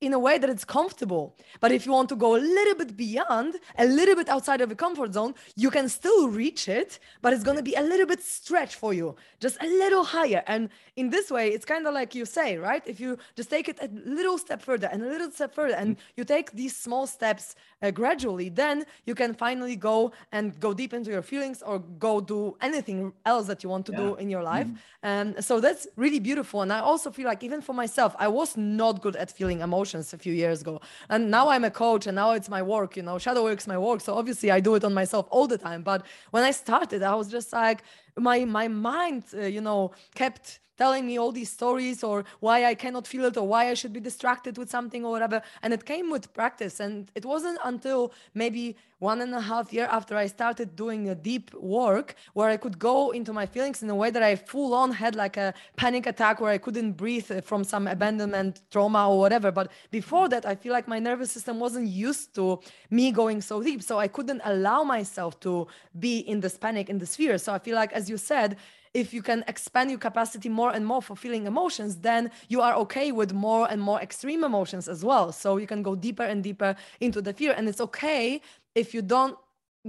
[0.01, 1.35] in a way that it's comfortable.
[1.61, 4.69] But if you want to go a little bit beyond, a little bit outside of
[4.69, 8.05] the comfort zone, you can still reach it, but it's going to be a little
[8.05, 10.43] bit stretch for you, just a little higher.
[10.47, 12.83] And in this way, it's kind of like you say, right?
[12.85, 15.95] If you just take it a little step further and a little step further, and
[16.17, 20.93] you take these small steps uh, gradually, then you can finally go and go deep
[20.93, 23.99] into your feelings or go do anything else that you want to yeah.
[23.99, 24.67] do in your life.
[24.67, 25.29] Mm-hmm.
[25.29, 26.63] Um, so that's really beautiful.
[26.63, 29.84] And I also feel like, even for myself, I was not good at feeling emotions
[29.93, 30.81] a few years ago.
[31.09, 33.77] And now I'm a coach and now it's my work, you know, shadow work's my
[33.77, 34.01] work.
[34.01, 35.83] So obviously I do it on myself all the time.
[35.83, 37.83] But when I started, I was just like,
[38.17, 42.75] my my mind uh, you know kept telling me all these stories or why I
[42.75, 45.41] cannot feel it or why I should be distracted with something or whatever.
[45.63, 46.79] And it came with practice.
[46.79, 51.15] And it wasn't until maybe one and a half year after I started doing a
[51.15, 54.73] deep work where I could go into my feelings in a way that I full
[54.73, 59.19] on had like a panic attack where I couldn't breathe from some abandonment trauma or
[59.19, 59.51] whatever.
[59.51, 63.61] But before that, I feel like my nervous system wasn't used to me going so
[63.61, 63.83] deep.
[63.83, 65.67] So I couldn't allow myself to
[65.99, 67.37] be in this panic, in this fear.
[67.37, 68.57] So I feel like, as you said,
[68.93, 72.75] if you can expand your capacity more and more for feeling emotions, then you are
[72.83, 75.31] okay with more and more extreme emotions as well.
[75.31, 77.53] So you can go deeper and deeper into the fear.
[77.57, 78.41] And it's okay
[78.75, 79.35] if you don't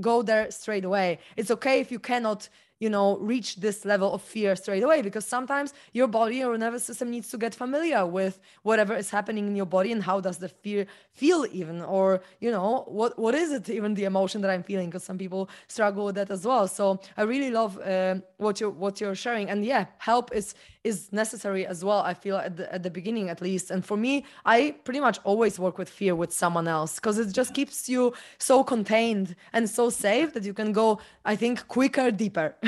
[0.01, 1.19] go there straight away.
[1.37, 5.25] It's okay if you cannot you know reach this level of fear straight away because
[5.25, 9.57] sometimes your body or nervous system needs to get familiar with whatever is happening in
[9.57, 13.51] your body and how does the fear feel even or you know what what is
[13.53, 14.89] it even the emotion that i'm feeling?
[14.89, 16.69] Because some people struggle with that as well.
[16.69, 19.49] So i really love uh, what you what you're sharing.
[19.49, 20.55] And yeah help is
[20.87, 23.67] is necessary as well i feel at the, at the beginning at least.
[23.71, 27.29] And for me i pretty much always work with fear with someone else because it
[27.41, 28.03] just keeps you
[28.39, 30.87] so contained and so safe that you can go
[31.25, 32.49] i think quicker deeper.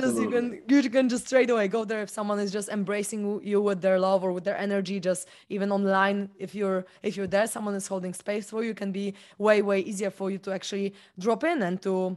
[0.00, 3.20] Just you can you can just straight away go there if someone is just embracing
[3.50, 7.32] you with their love or with their energy just even online if you're if you're
[7.36, 10.50] there someone is holding space for you can be way way easier for you to
[10.58, 12.16] actually drop in and to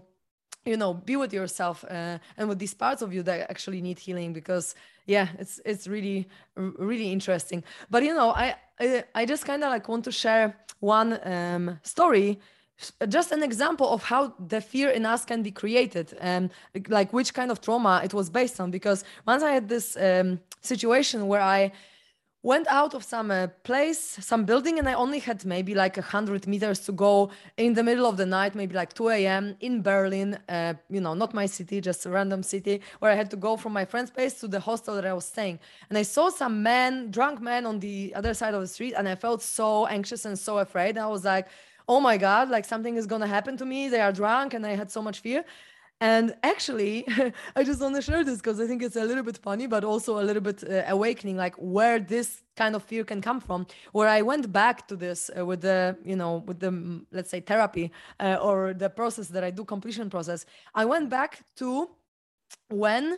[0.67, 3.99] you know be with yourself uh, and with these parts of you that actually need
[3.99, 4.75] healing because
[5.05, 7.63] yeah it's it's really really interesting.
[7.89, 8.55] But you know i
[9.15, 12.39] i, just kind of like want to share one um, story
[13.09, 16.51] just an example of how the fear in us can be created and
[16.89, 18.69] like which kind of trauma it was based on.
[18.69, 21.71] Because once i had this um, situation where i
[22.43, 26.01] went out of some uh, place, some building, and I only had maybe like a
[26.01, 29.55] hundred meters to go in the middle of the night, maybe like 2 a.m.
[29.59, 30.37] in Berlin.
[30.47, 33.57] Uh, you know, not my city, just a random city where I had to go
[33.57, 35.59] from my friend's place to the hostel that I was staying.
[35.89, 39.09] And I saw some man, drunk man, on the other side of the street, and
[39.09, 40.97] I felt so anxious and so afraid.
[40.97, 41.47] I was like,
[41.89, 44.75] "Oh my god, like something is gonna happen to me." They are drunk, and I
[44.75, 45.43] had so much fear.
[45.99, 47.07] And actually,
[47.55, 49.83] I just want to share this because I think it's a little bit funny, but
[49.83, 53.65] also a little bit uh, awakening, like where this kind of fear can come from.
[53.93, 57.31] Where I went back to this uh, with the, you know, with the, mm, let's
[57.31, 60.45] say, therapy uh, or the process that I do, completion process.
[60.75, 61.89] I went back to
[62.69, 63.17] when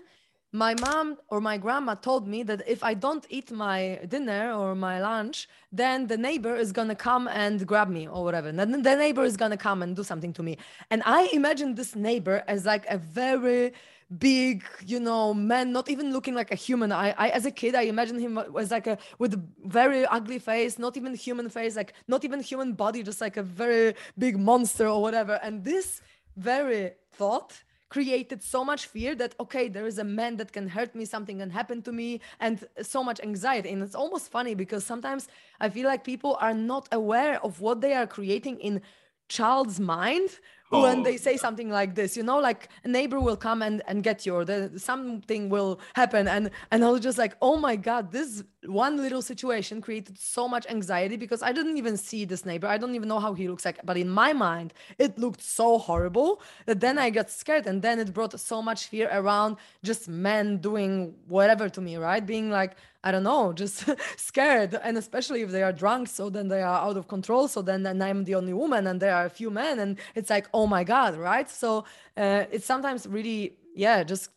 [0.51, 4.73] my mom or my grandma told me that if I don't eat my dinner or
[4.73, 8.51] my lunch, then the neighbor is gonna come and grab me or whatever.
[8.51, 10.57] Then the neighbor is gonna come and do something to me.
[10.89, 13.73] And I imagined this neighbor as like a very
[14.17, 16.91] big, you know, man, not even looking like a human.
[16.91, 20.39] I, I as a kid, I imagined him as like a with a very ugly
[20.39, 24.39] face, not even human face, like not even human body, just like a very big
[24.39, 25.39] monster or whatever.
[25.43, 26.01] And this
[26.35, 30.93] very thought created so much fear that okay there is a man that can hurt
[30.95, 33.69] me something can happen to me and so much anxiety.
[33.69, 35.27] And it's almost funny because sometimes
[35.59, 38.81] i feel like people are not aware of what they are creating in
[39.27, 40.29] child's mind
[40.71, 40.83] oh.
[40.83, 44.03] when they say something like this you know like a neighbor will come and, and
[44.03, 47.75] get you or the, something will happen and and i was just like oh my
[47.75, 52.45] god this one little situation created so much anxiety because i didn't even see this
[52.45, 55.41] neighbor i don't even know how he looks like but in my mind it looked
[55.41, 59.55] so horrible that then i got scared and then it brought so much fear around
[59.83, 63.85] just men doing whatever to me right being like I don't know, just
[64.17, 64.77] scared.
[64.83, 67.47] And especially if they are drunk, so then they are out of control.
[67.47, 69.79] So then, then I'm the only woman and there are a few men.
[69.79, 71.49] And it's like, oh my God, right?
[71.49, 71.85] So
[72.17, 74.29] uh, it's sometimes really, yeah, just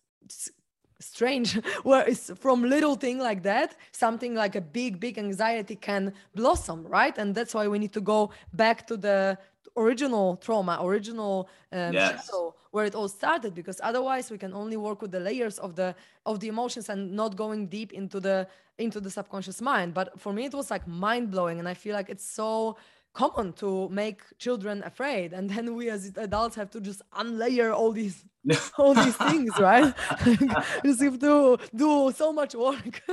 [1.02, 6.12] strange where it's from little thing like that something like a big big anxiety can
[6.34, 9.36] blossom right and that's why we need to go back to the
[9.76, 12.26] original trauma original um, yes.
[12.26, 15.74] shadow where it all started because otherwise we can only work with the layers of
[15.74, 15.94] the
[16.26, 18.46] of the emotions and not going deep into the
[18.78, 21.94] into the subconscious mind but for me it was like mind blowing and i feel
[21.94, 22.76] like it's so
[23.12, 27.92] common to make children afraid and then we as adults have to just unlayer all
[27.92, 28.24] these
[28.78, 29.94] all these things right?
[30.84, 33.00] Just have to do so much work.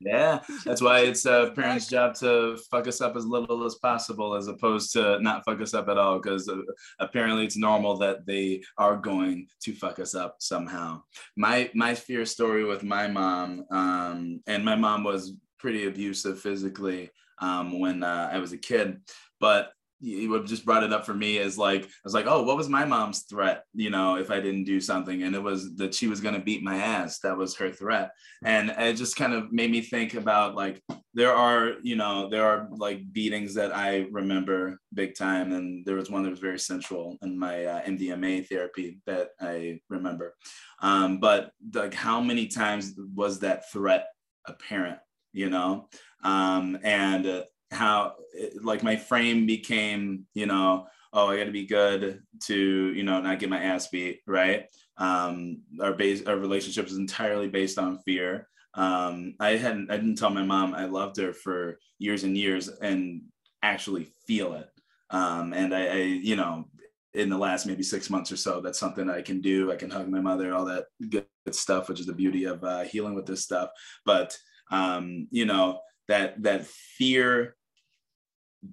[0.00, 4.36] Yeah that's why it's a parent's job to fuck us up as little as possible
[4.36, 6.60] as opposed to not fuck us up at all because uh,
[7.00, 11.02] apparently it's normal that they are going to fuck us up somehow.
[11.36, 17.10] My my fear story with my mom um, and my mom was pretty abusive physically
[17.40, 19.00] um, when uh, i was a kid
[19.40, 22.56] but you just brought it up for me as like I was like, oh, what
[22.56, 23.64] was my mom's threat?
[23.74, 26.62] You know, if I didn't do something, and it was that she was gonna beat
[26.62, 27.18] my ass.
[27.20, 28.12] That was her threat,
[28.44, 30.82] and it just kind of made me think about like
[31.14, 35.96] there are you know there are like beatings that I remember big time, and there
[35.96, 40.36] was one that was very central in my uh, MDMA therapy that I remember.
[40.80, 44.06] Um, but like, how many times was that threat
[44.46, 44.98] apparent?
[45.32, 45.88] You know,
[46.22, 48.14] um, and uh, how
[48.62, 53.20] like my frame became you know oh i got to be good to you know
[53.20, 54.66] not get my ass beat right?
[54.96, 58.48] Um our base our relationship is entirely based on fear.
[58.74, 62.68] Um i hadn't i didn't tell my mom i loved her for years and years
[62.68, 63.22] and
[63.62, 64.68] actually feel it.
[65.10, 66.68] Um and i, I you know
[67.14, 69.72] in the last maybe six months or so that's something i can do.
[69.72, 72.82] I can hug my mother all that good stuff which is the beauty of uh,
[72.82, 73.70] healing with this stuff.
[74.04, 74.36] But
[74.70, 77.54] um you know that that fear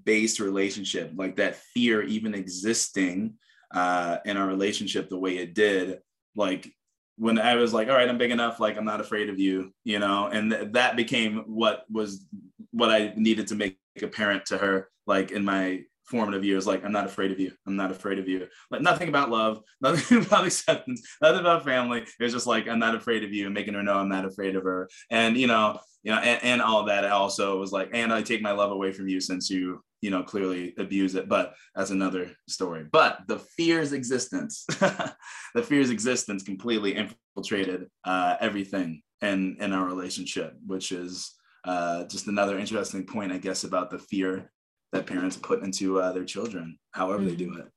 [0.03, 3.35] based relationship, like that fear even existing
[3.73, 5.99] uh, in our relationship the way it did,
[6.35, 6.71] like
[7.17, 9.73] when I was like, all right, I'm big enough, like I'm not afraid of you,
[9.83, 12.25] you know, and th- that became what was
[12.71, 16.91] what I needed to make apparent to her, like in my formative years, like I'm
[16.91, 20.45] not afraid of you, I'm not afraid of you, like nothing about love, nothing about
[20.45, 22.01] acceptance, nothing about family.
[22.01, 24.25] It was just like I'm not afraid of you, and making her know I'm not
[24.25, 27.89] afraid of her, and you know, you know, and, and all that also was like,
[27.93, 31.27] and I take my love away from you since you, you know, clearly abuse it.
[31.27, 32.85] But that's another story.
[32.91, 40.53] But the fear's existence, the fear's existence completely infiltrated uh, everything in in our relationship,
[40.65, 41.33] which is
[41.65, 44.51] uh, just another interesting point, I guess, about the fear
[44.95, 47.29] that parents put into uh, their children, however mm-hmm.
[47.29, 47.67] they do it.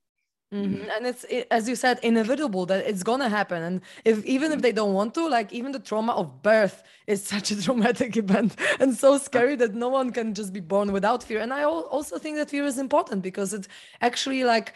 [0.53, 0.89] Mm-hmm.
[0.91, 3.63] And it's it, as you said, inevitable that it's gonna happen.
[3.63, 7.23] And if even if they don't want to, like even the trauma of birth is
[7.35, 11.23] such a traumatic event and so scary that no one can just be born without
[11.23, 11.41] fear.
[11.41, 13.69] And I also think that fear is important because it
[14.01, 14.73] actually like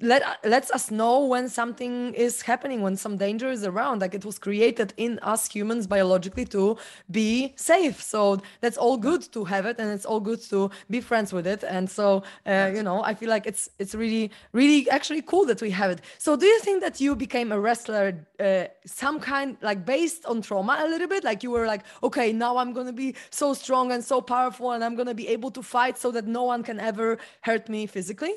[0.00, 4.00] let lets us know when something is happening when some danger is around.
[4.00, 6.76] Like it was created in us humans biologically to
[7.10, 8.00] be safe.
[8.02, 11.46] So that's all good to have it and it's all good to be friends with
[11.46, 11.64] it.
[11.64, 15.60] And so uh, you know i feel like it's it's really really actually cool that
[15.60, 19.56] we have it so do you think that you became a wrestler uh, some kind
[19.60, 22.92] like based on trauma a little bit like you were like okay now i'm gonna
[22.92, 26.26] be so strong and so powerful and i'm gonna be able to fight so that
[26.26, 28.34] no one can ever hurt me physically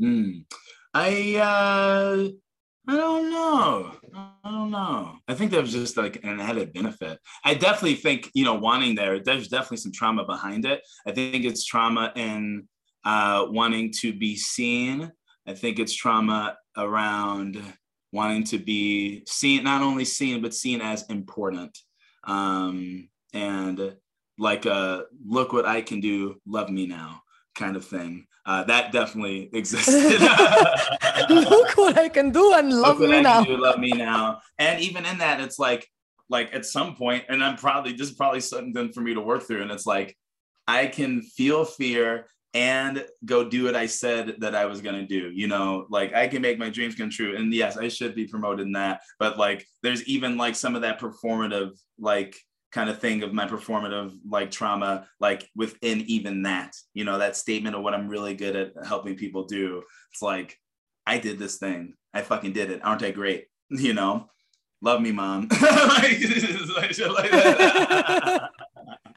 [0.00, 0.44] Mm.
[0.92, 2.28] I uh,
[2.86, 3.92] I don't know.
[4.14, 5.16] I don't know.
[5.26, 7.18] I think that was just like an added benefit.
[7.44, 9.20] I definitely think you know wanting there.
[9.20, 10.82] There's definitely some trauma behind it.
[11.06, 12.68] I think it's trauma in
[13.04, 15.12] uh, wanting to be seen.
[15.46, 17.60] I think it's trauma around
[18.12, 21.76] wanting to be seen, not only seen but seen as important.
[22.24, 23.96] Um, and
[24.38, 26.40] like, uh, look what I can do.
[26.46, 27.22] Love me now
[27.54, 28.26] kind of thing.
[28.46, 30.20] Uh, that definitely existed.
[31.30, 33.42] Look what I can do and love me now.
[33.42, 34.40] Do, love me now.
[34.58, 35.88] And even in that, it's like,
[36.28, 39.44] like at some point, and I'm probably this is probably something for me to work
[39.44, 39.62] through.
[39.62, 40.16] And it's like,
[40.66, 45.30] I can feel fear and go do what I said that I was gonna do.
[45.34, 47.36] You know, like I can make my dreams come true.
[47.36, 49.00] And yes, I should be promoted in that.
[49.18, 52.36] But like, there's even like some of that performative, like
[52.74, 57.36] kind of thing of my performative like trauma like within even that you know that
[57.36, 59.80] statement of what i'm really good at helping people do
[60.12, 60.58] it's like
[61.06, 64.28] i did this thing i fucking did it aren't i great you know
[64.82, 66.18] love me mom like,
[67.32, 68.42] like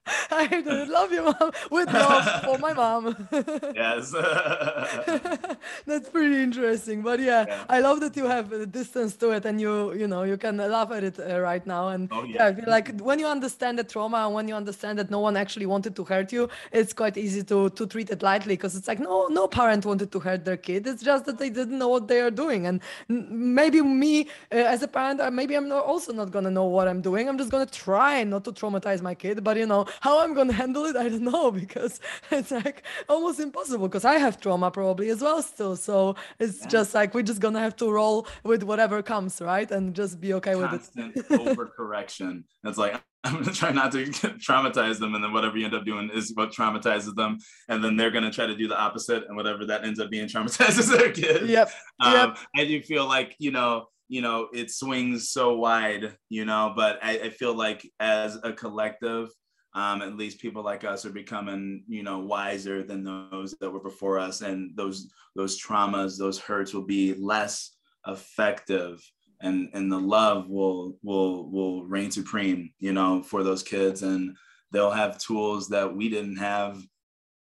[0.31, 3.27] I love you, mom, with love for my mom.
[3.75, 4.11] yes.
[5.85, 9.45] That's pretty interesting, but yeah, yeah, I love that you have a distance to it,
[9.45, 11.89] and you, you know, you can laugh at it uh, right now.
[11.89, 12.53] And oh, yeah.
[12.57, 15.65] yeah, like when you understand the trauma and when you understand that no one actually
[15.65, 18.99] wanted to hurt you, it's quite easy to to treat it lightly because it's like
[18.99, 20.87] no, no parent wanted to hurt their kid.
[20.87, 24.83] It's just that they didn't know what they are doing, and maybe me uh, as
[24.83, 27.27] a parent, uh, maybe I'm not, also not gonna know what I'm doing.
[27.27, 30.53] I'm just gonna try not to traumatize my kid, but you know how I'm gonna
[30.53, 31.99] handle it, I don't know because
[32.31, 35.75] it's like almost impossible because I have trauma probably as well still.
[35.75, 36.67] So it's yeah.
[36.67, 39.69] just like we're just gonna have to roll with whatever comes, right?
[39.69, 41.27] And just be okay Constant with it.
[41.27, 42.43] Constant overcorrection.
[42.63, 45.85] It's like I'm gonna try not to traumatize them, and then whatever you end up
[45.85, 49.35] doing is what traumatizes them, and then they're gonna try to do the opposite, and
[49.35, 51.49] whatever that ends up being traumatizes their kid.
[51.49, 51.71] Yep.
[51.99, 52.37] Um, yep.
[52.55, 56.99] I do feel like you know you know it swings so wide you know but
[57.03, 59.29] I, I, feel like as a collective
[59.77, 63.79] um, at least people like us are becoming you know wiser than those that were
[63.79, 68.99] before us and those those traumas those hurts will be less effective
[69.41, 74.35] and and the love will will will reign supreme you know for those kids and
[74.71, 76.81] they'll have tools that we didn't have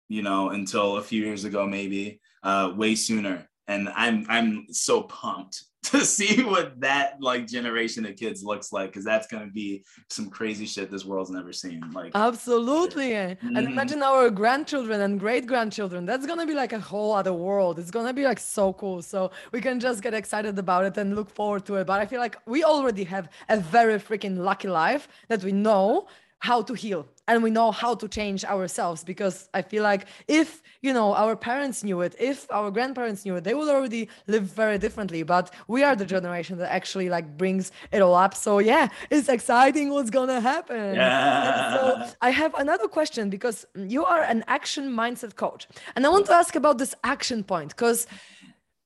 [0.09, 3.49] you know until a few years ago maybe uh, way sooner.
[3.67, 8.91] And I'm I'm so pumped to see what that like generation of kids looks like
[8.91, 13.11] because that's going to be some crazy shit this world's never seen like absolutely.
[13.11, 13.57] mm-hmm.
[13.57, 17.33] and imagine our grandchildren and great grandchildren that's going to be like a whole other
[17.33, 17.79] world.
[17.79, 19.01] It's going to be like so cool.
[19.01, 21.87] So we can just get excited about it and look forward to it.
[21.87, 26.09] But i feel like we already have a very freaking lucky life that we know
[26.41, 27.07] how to heal.
[27.29, 31.37] And we know how to change ourselves because i feel like if you know our
[31.37, 35.23] parents knew it if our grandparents knew it they would already live very differently.
[35.23, 38.35] But we are the generation that actually like brings it all up.
[38.35, 40.95] So yeah it's exciting what's gonna happen.
[40.95, 41.75] Yeah.
[42.09, 45.69] so i have another question because you are an action mindset coach.
[45.95, 48.07] And i want to ask about this action point because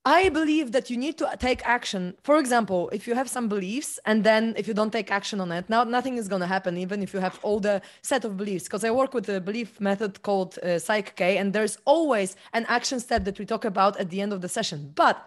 [0.06, 2.14] I believe that you need to take action.
[2.22, 5.50] For example, if you have some beliefs and then if you don't take action on
[5.50, 8.36] it, now nothing is going to happen, even if you have all the set of
[8.36, 8.64] beliefs.
[8.64, 13.00] Because I work with a belief method called uh, PSYCH-K, and there's always an action
[13.00, 14.92] step that we talk about at the end of the session.
[14.94, 15.26] But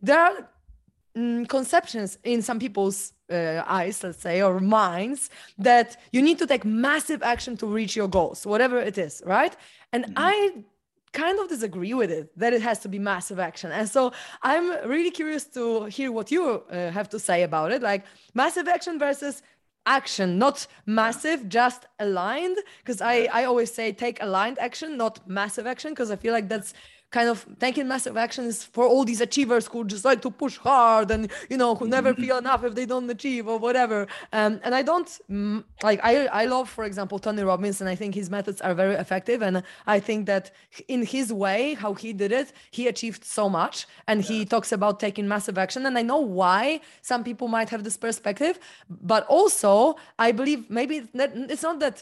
[0.00, 0.48] there are
[1.14, 6.46] mm, conceptions in some people's uh, eyes, let's say, or minds that you need to
[6.46, 9.54] take massive action to reach your goals, whatever it is, right?
[9.92, 10.14] And mm-hmm.
[10.16, 10.64] I
[11.16, 13.68] kind of disagree with it that it has to be massive action.
[13.78, 14.02] And so
[14.50, 15.62] i'm really curious to
[15.96, 17.80] hear what you uh, have to say about it.
[17.90, 18.02] Like
[18.42, 19.42] massive action versus
[19.86, 22.58] action not massive just aligned?
[22.80, 26.48] Because i i always say take aligned action not massive action because i feel like
[26.52, 26.70] that's
[27.16, 31.10] kind of taking massive actions for all these achievers who just like to push hard
[31.14, 32.24] and you know who never mm-hmm.
[32.24, 33.98] feel enough if they don't achieve or whatever.
[34.38, 36.12] Um, and i don't mm, like i
[36.42, 39.38] i love for example tony robbins and i think his methods are very effective.
[39.48, 39.62] And
[39.96, 40.44] i think that
[40.94, 42.48] in his way how he did it
[42.78, 43.76] he achieved so much.
[44.08, 44.30] And yeah.
[44.30, 45.80] he talks about taking massive action.
[45.88, 46.60] And i know why
[47.10, 48.54] some people might have this perspective.
[49.12, 49.72] But also
[50.26, 50.94] i believe maybe
[51.54, 51.96] it's not that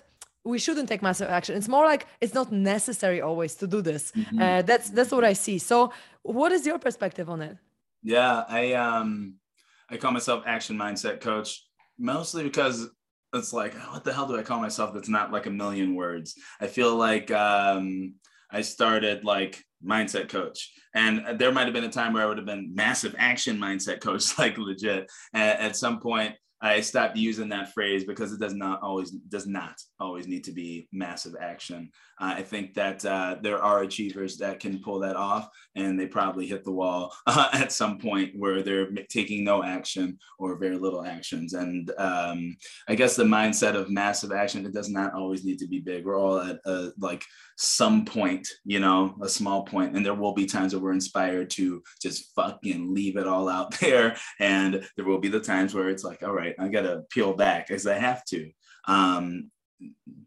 [0.45, 1.57] we shouldn't take massive action.
[1.57, 4.13] It's more like it's not necessary always to do this.
[4.13, 4.41] Mm-hmm.
[4.41, 5.59] uh, that's that's what i see.
[5.59, 5.93] So
[6.23, 7.57] what is your perspective on it?
[8.03, 9.35] Yeah i um
[9.91, 11.65] i call myself action mindset coach
[11.99, 12.89] mostly because
[13.33, 16.35] it's like what the hell do i call myself that's not like a million words?
[16.61, 18.15] I feel like um
[18.51, 22.39] i started like mindset coach and there might have been a time where i would
[22.39, 25.11] have been massive action mindset coach like legit.
[25.33, 26.35] At, at some point
[26.65, 30.53] I stopped using that phrase because it does not always does not always need to
[30.53, 31.91] be massive action.
[32.19, 36.47] I think that uh, there are achievers that can pull that off, and they probably
[36.47, 41.05] hit the wall uh, at some point where they're taking no action or very little
[41.05, 41.55] actions.
[41.55, 42.57] And um,
[42.89, 46.05] I guess the mindset of massive action it does not always need to be big.
[46.05, 47.25] We're all at a, like
[47.57, 51.51] some point, you know, a small point, and there will be times where we're inspired
[51.51, 55.89] to just fucking leave it all out there, and there will be the times where
[55.89, 58.51] it's like, all right I gotta peel back as I have to.
[58.87, 59.51] Um,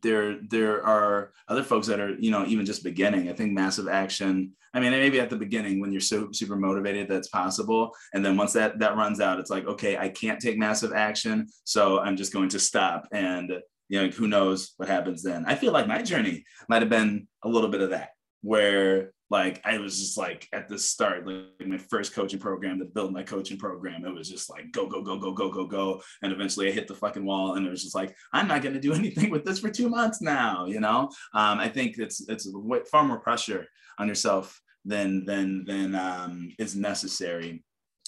[0.02, 3.30] there there are other folks that are you know even just beginning.
[3.30, 4.54] I think massive action.
[4.74, 7.92] I mean, maybe at the beginning when you're so super motivated, that's possible.
[8.14, 11.48] And then once that that runs out, it's like okay, I can't take massive action,
[11.64, 13.08] so I'm just going to stop.
[13.12, 13.52] And
[13.90, 15.46] you know, who knows what happens then?
[15.48, 18.10] I feel like my journey might have been a little bit of that,
[18.42, 22.86] where like I was just like at the start, like my first coaching program to
[22.86, 26.02] build my coaching program, it was just like go, go, go, go, go, go, go.
[26.22, 28.80] And eventually I hit the fucking wall and it was just like, I'm not gonna
[28.80, 31.10] do anything with this for two months now, you know?
[31.34, 32.50] Um, I think it's it's
[32.90, 33.68] far more pressure
[34.00, 37.64] on yourself than than than um, is necessary.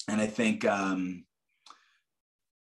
[0.08, 1.24] And I think um,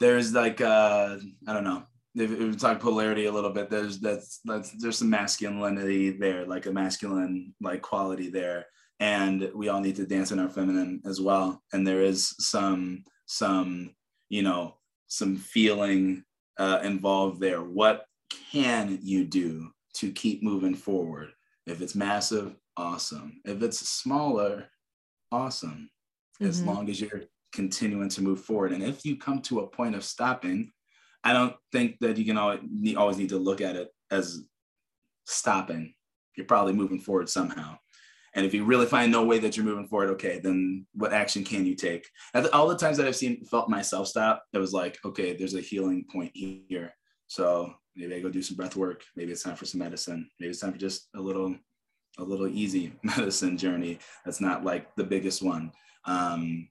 [0.00, 1.84] there's like uh, I don't know,
[2.14, 6.66] if, we talk polarity a little bit, there's that's that's there's some masculinity there, like
[6.66, 8.66] a masculine like quality there,
[8.98, 11.62] and we all need to dance in our feminine as well.
[11.72, 13.94] And there is some some
[14.28, 16.24] you know some feeling
[16.58, 17.62] uh, involved there.
[17.62, 18.04] What
[18.52, 21.30] can you do to keep moving forward?
[21.66, 23.40] If it's massive, awesome.
[23.44, 24.66] If it's smaller,
[25.30, 25.90] awesome.
[26.40, 26.48] Mm-hmm.
[26.48, 29.94] As long as you're continuing to move forward, and if you come to a point
[29.94, 30.72] of stopping
[31.22, 34.44] I don't think that you can always need to look at it as
[35.26, 35.94] stopping.
[36.36, 37.78] You're probably moving forward somehow.
[38.34, 41.42] And if you really find no way that you're moving forward, okay, then what action
[41.42, 42.08] can you take?
[42.52, 45.60] All the times that I've seen felt myself stop, it was like, okay, there's a
[45.60, 46.94] healing point here.
[47.26, 49.02] So maybe I go do some breath work.
[49.16, 50.30] Maybe it's time for some medicine.
[50.38, 51.56] Maybe it's time for just a little,
[52.18, 53.98] a little easy medicine journey.
[54.24, 55.72] That's not like the biggest one.
[56.04, 56.68] Um,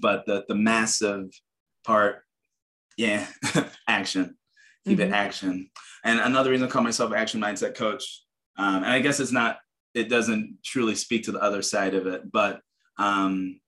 [0.00, 1.30] but the the massive
[1.84, 2.22] part
[2.96, 3.26] yeah,
[3.88, 4.36] action.
[4.86, 5.12] Keep mm-hmm.
[5.12, 5.70] it action.
[6.04, 8.22] And another reason I call myself action mindset coach,
[8.58, 9.58] um, and I guess it's not,
[9.94, 12.60] it doesn't truly speak to the other side of it, but
[12.98, 13.60] um,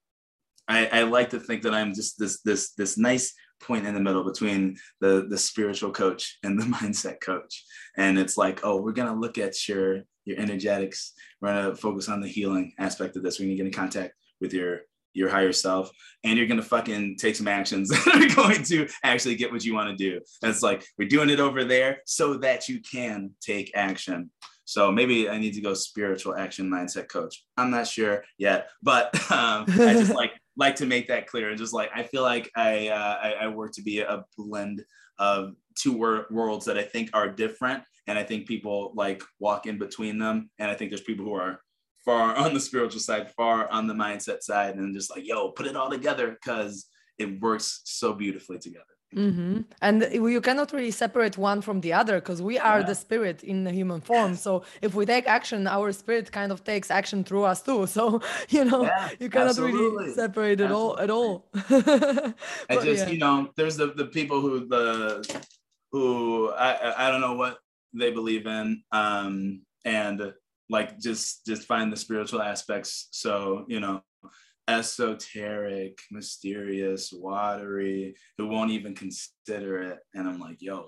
[0.68, 4.00] I, I like to think that I'm just this this this nice point in the
[4.00, 7.64] middle between the the spiritual coach and the mindset coach.
[7.96, 11.14] And it's like, oh, we're gonna look at your your energetics.
[11.40, 13.38] We're gonna focus on the healing aspect of this.
[13.38, 14.82] We're gonna get in contact with your
[15.14, 15.90] your higher self
[16.24, 19.74] and you're gonna fucking take some actions that are going to actually get what you
[19.74, 20.20] want to do.
[20.42, 24.30] And it's like we're doing it over there so that you can take action.
[24.68, 27.42] So maybe I need to go spiritual action mindset coach.
[27.56, 31.58] I'm not sure yet, but um, I just like like to make that clear and
[31.58, 34.84] just like I feel like I uh, I, I work to be a blend
[35.18, 39.66] of two wor- worlds that I think are different, and I think people like walk
[39.66, 41.60] in between them, and I think there's people who are
[42.08, 45.66] far on the spiritual side, far on the mindset side, and just like yo, put
[45.66, 46.86] it all together because
[47.18, 48.94] it works so beautifully together.
[49.14, 49.60] Mm-hmm.
[49.82, 52.86] And you cannot really separate one from the other because we are yeah.
[52.86, 54.36] the spirit in the human form.
[54.36, 57.86] So if we take action, our spirit kind of takes action through us too.
[57.86, 59.80] So you know, yeah, you cannot absolutely.
[59.80, 61.32] really separate it all at all.
[61.54, 63.08] I just yeah.
[63.12, 64.90] you know, there's the the people who the
[65.92, 67.58] who I I don't know what
[67.92, 70.32] they believe in, um, and
[70.70, 73.08] like just just find the spiritual aspects.
[73.10, 74.02] So you know,
[74.68, 79.98] esoteric, mysterious, watery, who won't even consider it.
[80.14, 80.86] And I'm like, yo,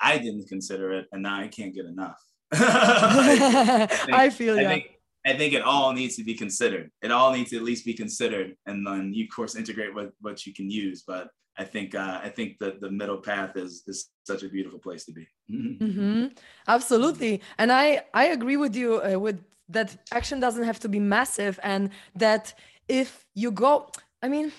[0.00, 2.22] I didn't consider it, and now I can't get enough.
[2.52, 4.64] I, think, I, feel I.
[4.64, 4.84] Think,
[5.24, 6.90] I think it all needs to be considered.
[7.00, 10.10] It all needs to at least be considered, and then you, of course, integrate what
[10.20, 11.04] what you can use.
[11.06, 14.78] But I think uh, I think that the middle path is is such a beautiful
[14.78, 15.26] place to be.
[15.50, 16.26] Mm-hmm.
[16.66, 19.96] Absolutely, and I I agree with you uh, with that.
[20.12, 22.54] Action doesn't have to be massive, and that
[22.88, 23.90] if you go,
[24.22, 24.52] I mean,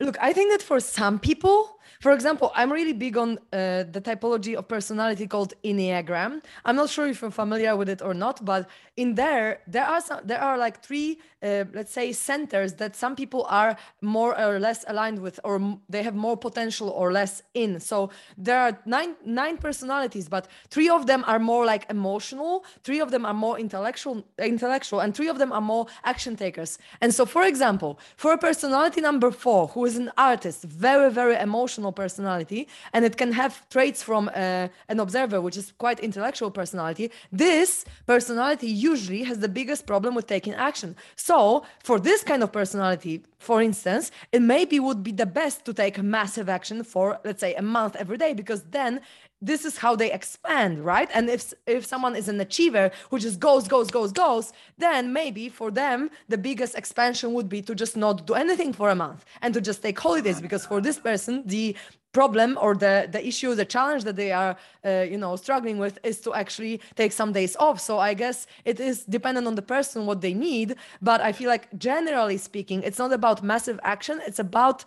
[0.00, 4.00] look, I think that for some people, for example, I'm really big on uh, the
[4.02, 6.42] typology of personality called Enneagram.
[6.64, 10.00] I'm not sure if you're familiar with it or not, but in there, there are
[10.00, 14.58] some, there are like three uh, let's say centers that some people are more or
[14.58, 19.14] less aligned with or they have more potential or less in so there are nine
[19.24, 23.58] nine personalities but three of them are more like emotional three of them are more
[23.58, 28.32] intellectual intellectual and three of them are more action takers and so for example for
[28.32, 33.32] a personality number 4 who is an artist very very emotional personality and it can
[33.32, 39.38] have traits from uh, an observer which is quite intellectual personality this personality usually has
[39.38, 40.96] the biggest problem with taking action.
[41.16, 45.74] So for this kind of personality, for instance, it maybe would be the best to
[45.74, 49.00] take a massive action for, let's say, a month every day, because then
[49.44, 51.10] this is how they expand, right?
[51.16, 54.46] And if if someone is an achiever who just goes, goes, goes, goes,
[54.78, 55.98] then maybe for them
[56.32, 59.60] the biggest expansion would be to just not do anything for a month and to
[59.60, 61.76] just take holidays, because for this person the
[62.20, 64.52] problem or the the issue the challenge that they are
[64.84, 67.78] uh, you know struggling with is to actually take some days off.
[67.88, 70.68] So i guess it is dependent on the person what they need.
[71.02, 74.16] But i feel like generally speaking it's not about massive action.
[74.28, 74.84] It's about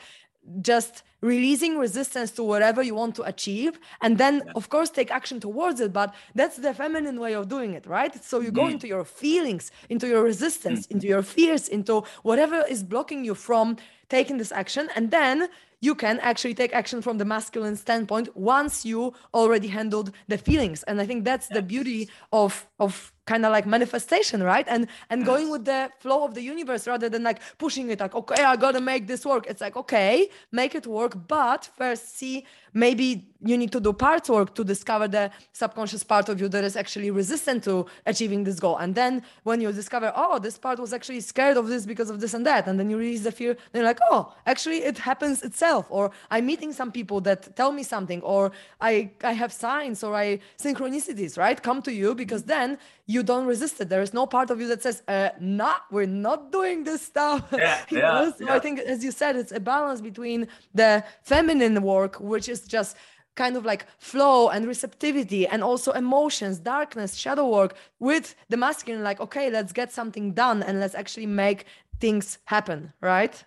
[0.62, 4.52] just releasing resistance to whatever you want to achieve and then yeah.
[4.56, 8.24] of course take action towards it but that's the feminine way of doing it right
[8.24, 8.56] so you mm-hmm.
[8.56, 10.95] go into your feelings into your resistance mm-hmm.
[10.95, 13.78] into your fears into whatever is blocking you from
[14.10, 18.86] taking this action and then you can actually take action from the masculine standpoint once
[18.86, 21.56] you already handled the feelings and i think that's yes.
[21.58, 24.67] the beauty of of kind of like manifestation right?
[24.73, 28.15] And and going with the flow of the universe rather than like pushing it like
[28.21, 29.43] okay i gotta make this work.
[29.51, 34.28] It's like okay make it work but first see maybe you need to do part
[34.30, 38.59] work to discover the subconscious part of you that is actually resistant to achieving this
[38.59, 38.78] goal.
[38.78, 42.20] And then when you discover oh this part was actually scared of this because of
[42.20, 44.97] this and that and then you release the fear then you're like oh actually it
[44.97, 45.86] happens itself.
[45.89, 48.51] Or i'm meeting some people that tell me something or
[48.82, 52.78] i i have signs or i synchronicities right come to you because then
[53.09, 53.88] you don't resist it.
[53.88, 57.43] There is no part of you that says uh nah we're not doing this stuff.
[57.51, 58.53] Yeah, yeah, so yeah.
[58.53, 62.97] i think as you said it's a balance between the feminine work which is just
[63.36, 69.03] kind of like flow and receptivity and also emotions darkness shadow work with the masculine
[69.03, 71.66] like okay let's get something done and let's actually make
[71.99, 73.43] things happen right?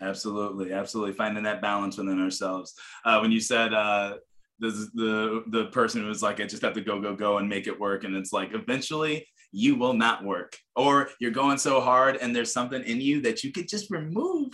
[0.00, 1.14] Absolutely absolutely.
[1.14, 2.74] Finding that balance within ourselves.
[3.04, 4.16] Uh, when you said uh,
[4.58, 7.48] the, the the person who was like i just have to go go go and
[7.48, 11.80] make it work and it's like eventually you will not work or you're going so
[11.80, 14.52] hard and there's something in you that you could just remove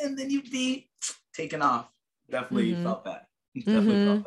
[0.00, 0.88] and then you'd be
[1.34, 1.88] taken off.
[2.30, 2.82] Definitely mm-hmm.
[2.82, 4.22] felt that Mm-hmm.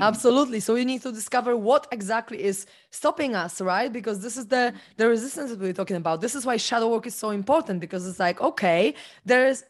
[0.00, 0.60] Absolutely.
[0.60, 3.92] So we need to discover what exactly is stopping us, right?
[3.92, 6.20] Because this is the the resistance that we're talking about.
[6.20, 8.94] This is why shadow work is so important because it's like, okay,
[9.24, 9.64] there is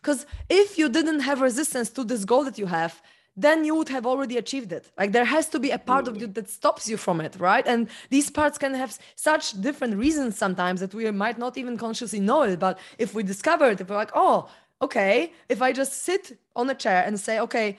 [0.00, 3.02] because if you didn't have resistance to this goal that you have,
[3.36, 4.90] then you would have already achieved it.
[4.98, 7.66] Like there has to be a part of you that stops you from it, right?
[7.66, 12.20] And these parts can have such different reasons sometimes that we might not even consciously
[12.20, 12.58] know it.
[12.58, 14.48] But if we discover it, if we're like, oh,
[14.82, 17.78] okay, if I just sit on a chair and say, okay,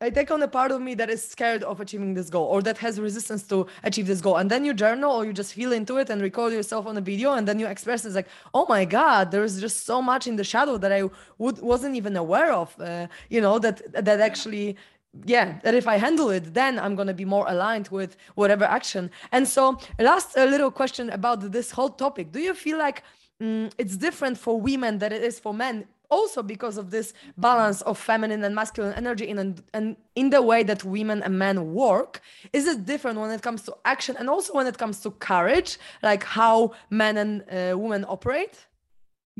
[0.00, 2.62] I take on a part of me that is scared of achieving this goal or
[2.62, 4.36] that has resistance to achieve this goal.
[4.36, 7.00] And then you journal or you just feel into it and record yourself on a
[7.00, 10.36] video and then you express it's like, oh my God, there's just so much in
[10.36, 12.80] the shadow that I would wasn't even aware of.
[12.80, 14.76] Uh, you know, that that actually
[15.24, 18.64] yeah that if i handle it then i'm going to be more aligned with whatever
[18.64, 23.02] action and so last a little question about this whole topic do you feel like
[23.42, 27.82] mm, it's different for women than it is for men also because of this balance
[27.82, 31.72] of feminine and masculine energy in and, and in the way that women and men
[31.74, 32.20] work
[32.52, 35.78] is it different when it comes to action and also when it comes to courage
[36.02, 38.66] like how men and uh, women operate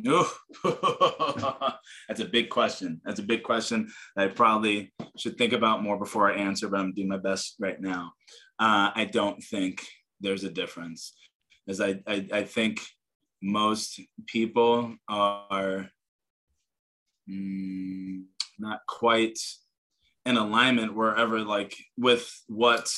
[0.00, 0.28] no,
[2.08, 3.00] that's a big question.
[3.04, 6.92] That's a big question I probably should think about more before I answer, but I'm
[6.92, 8.12] doing my best right now.
[8.60, 9.84] Uh, I don't think
[10.20, 11.14] there's a difference,
[11.68, 12.80] as I, I, I think
[13.42, 15.90] most people are
[17.28, 18.24] mm,
[18.58, 19.38] not quite
[20.26, 22.92] in alignment wherever like with what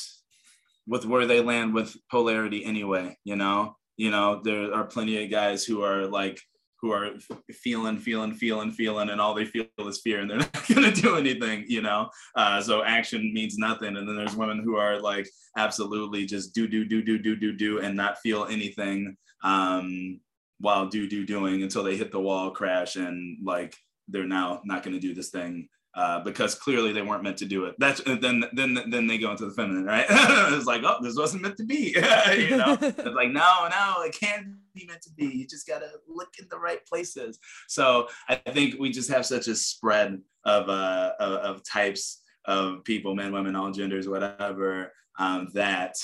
[0.87, 3.75] with where they land with polarity anyway you know?
[3.97, 6.39] You know there are plenty of guys who are like
[6.81, 7.11] who are
[7.51, 11.01] feeling feeling feeling feeling and all they feel is fear and they're not going to
[11.01, 12.09] do anything you know?
[12.35, 15.27] Uh, so action means nothing and then there's women who are like
[15.57, 20.19] absolutely just do do do do do do do and not feel anything um,
[20.59, 23.75] while do do doing until they hit the wall crash and like
[24.07, 27.45] they're now not going to do this thing uh, because clearly they weren't meant to
[27.45, 27.75] do it.
[27.77, 30.05] That's then then then they go into the feminine, right?
[30.09, 31.89] it's like, oh, this wasn't meant to be.
[31.95, 35.25] you know, it's like no, no, it can't be meant to be.
[35.25, 37.39] You just gotta look in the right places.
[37.67, 42.83] So I think we just have such a spread of uh of, of types of
[42.83, 44.93] people, men, women, all genders, whatever.
[45.19, 45.95] Um, that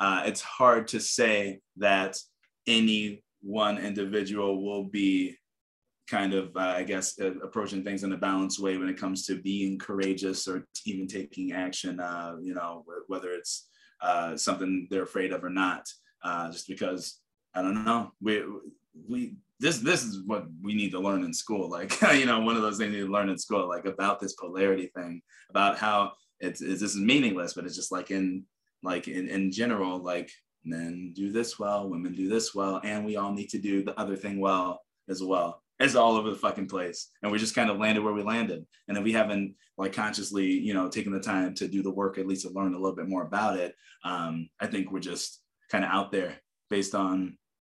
[0.00, 2.16] uh, it's hard to say that
[2.66, 5.36] any one individual will be
[6.08, 9.26] kind of, uh, I guess, uh, approaching things in a balanced way when it comes
[9.26, 13.68] to being courageous or even taking action, uh, you know, whether it's
[14.00, 15.86] uh, something they're afraid of or not.
[16.22, 17.20] Uh, just because,
[17.54, 18.42] I don't know, we,
[19.08, 22.56] we, this this is what we need to learn in school like you know one
[22.56, 26.60] of those things you learn in school like about this polarity thing about how it's,
[26.60, 28.44] it's this is meaningless but it's just like in
[28.82, 30.30] like in, in general like
[30.64, 33.98] men do this well women do this well and we all need to do the
[33.98, 37.10] other thing well as well it's all over the fucking place.
[37.22, 38.66] And we just kind of landed where we landed.
[38.88, 42.18] And then we haven't like consciously, you know, taken the time to do the work,
[42.18, 43.74] at least to learn a little bit more about it.
[44.04, 46.36] Um, I think we're just kind of out there
[46.70, 47.36] based on,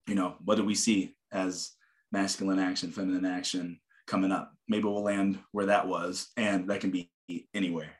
[0.07, 1.71] you know, what do we see as
[2.11, 4.53] masculine action, feminine action coming up.
[4.67, 7.09] Maybe we'll land where that was, and that can be
[7.53, 7.91] anywhere.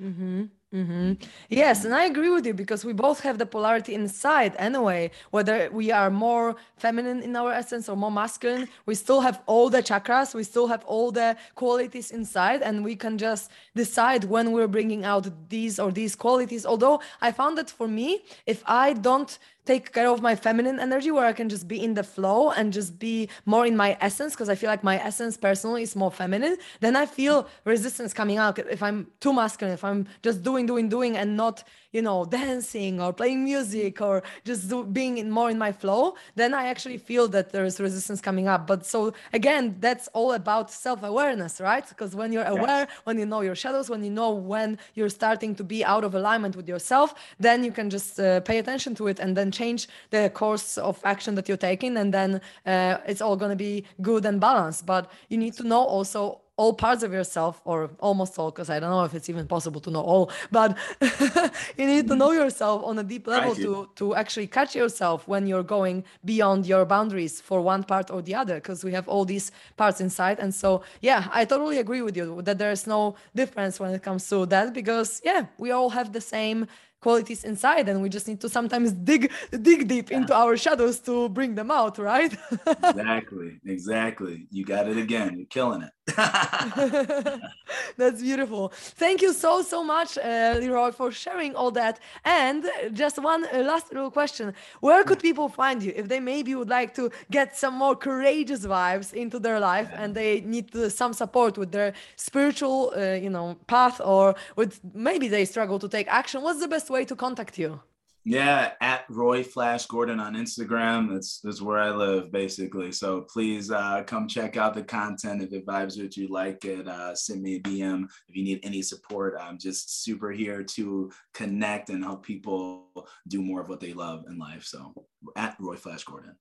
[0.00, 0.44] Mm-hmm.
[0.72, 1.14] Mm-hmm.
[1.48, 5.10] Yes, and I agree with you because we both have the polarity inside anyway.
[5.32, 9.68] Whether we are more feminine in our essence or more masculine, we still have all
[9.68, 14.52] the chakras, we still have all the qualities inside, and we can just decide when
[14.52, 16.64] we're bringing out these or these qualities.
[16.64, 21.10] Although I found that for me, if I don't take care of my feminine energy
[21.10, 24.32] where I can just be in the flow and just be more in my essence
[24.34, 28.38] because I feel like my essence personally is more feminine, then I feel resistance coming
[28.38, 32.24] out if I'm too masculine, if I'm just doing, doing, doing and not you know
[32.24, 36.66] dancing or playing music or just do, being in more in my flow then i
[36.66, 38.66] actually feel that there's resistance coming up.
[38.66, 41.86] But so again that's all about self-awareness right?
[41.88, 43.00] Because when you're aware yes.
[43.04, 46.14] when you know your shadows when you know when you're starting to be out of
[46.14, 49.88] alignment with yourself then you can just uh, pay attention to it and then change
[50.10, 53.84] the course of action that you're taking and then uh, it's all going to be
[54.02, 54.86] good and balanced.
[54.86, 58.78] But you need to know also all parts of yourself or almost all because i
[58.80, 60.24] don't know if it's even possible to know all
[60.58, 60.70] but
[61.78, 63.88] you need to know yourself on a deep level to.
[64.00, 68.34] to actually catch yourself when you're going beyond your boundaries for one part or the
[68.42, 69.46] other because we have all these
[69.80, 70.36] parts inside.
[70.44, 70.68] And so
[71.08, 73.00] yeah i totally agree with you that there's no
[73.40, 76.58] difference when it comes to that because yeah we all have the same
[77.00, 79.30] qualities inside and we just need to sometimes dig
[79.62, 80.18] dig deep yeah.
[80.18, 82.36] into our shadows to bring them out right?
[82.66, 84.46] Exactly exactly.
[84.50, 85.36] You got it again.
[85.36, 85.92] You're killing it.
[87.96, 88.72] That's beautiful.
[88.74, 92.00] Thank you so so much uh, leroy for sharing all that.
[92.24, 94.54] And just one uh, last little question.
[94.80, 98.66] Where could people find you if they maybe would like to get some more courageous
[98.66, 103.30] vibes into their life and they need to, some support with their spiritual uh, you
[103.30, 106.42] know path or with maybe they struggle to take action?
[106.42, 107.80] What's the best way to contact you?
[108.24, 111.10] Yeah, at Roy Flash Gordon on Instagram.
[111.10, 112.92] That's that's where I live basically.
[112.92, 116.86] So please uh, come check out the content if it vibes with you like it.
[116.86, 119.36] Uh, send me a DM if you need any support.
[119.40, 122.90] I'm just super here to connect and help people
[123.26, 124.64] do more of what they love in life.
[124.64, 124.92] So
[125.34, 126.36] at Roy Flash Gordon.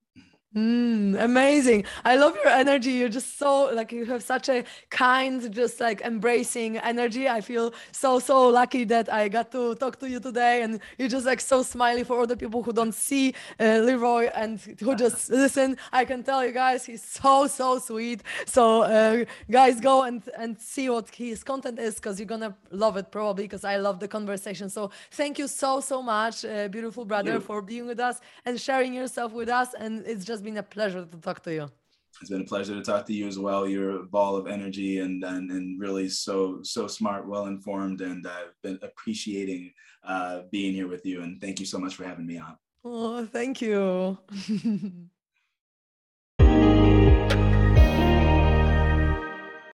[0.56, 1.84] Mm, amazing.
[2.04, 2.93] I love your energy.
[2.93, 7.30] You're just so like you have such a kind, just like embracing energy.
[7.30, 11.08] I feel so so lucky that I got to talk to you today, and you're
[11.08, 14.95] just like so smiley for all the people who don't see uh, Leroy and who
[14.95, 15.78] just listen.
[15.93, 18.24] I can tell you guys, he's so so sweet.
[18.47, 22.97] So uh, guys, go and and see what his content is because you're gonna love
[22.97, 24.68] it probably because I love the conversation.
[24.72, 28.95] So thank you so so much, uh, beautiful brother, for being with us and sharing
[28.95, 29.76] yourself with us.
[29.76, 31.72] And it's just been a pleasure to talk to you.
[32.22, 33.68] It's been a pleasure to talk to you as well.
[33.68, 38.28] You're a ball of energy and and, and really so so smart, well informed, and
[38.28, 39.72] I've been appreciating
[40.04, 41.22] uh, being here with you.
[41.22, 42.58] And thank you so much for having me on.
[42.84, 44.18] Oh, thank you.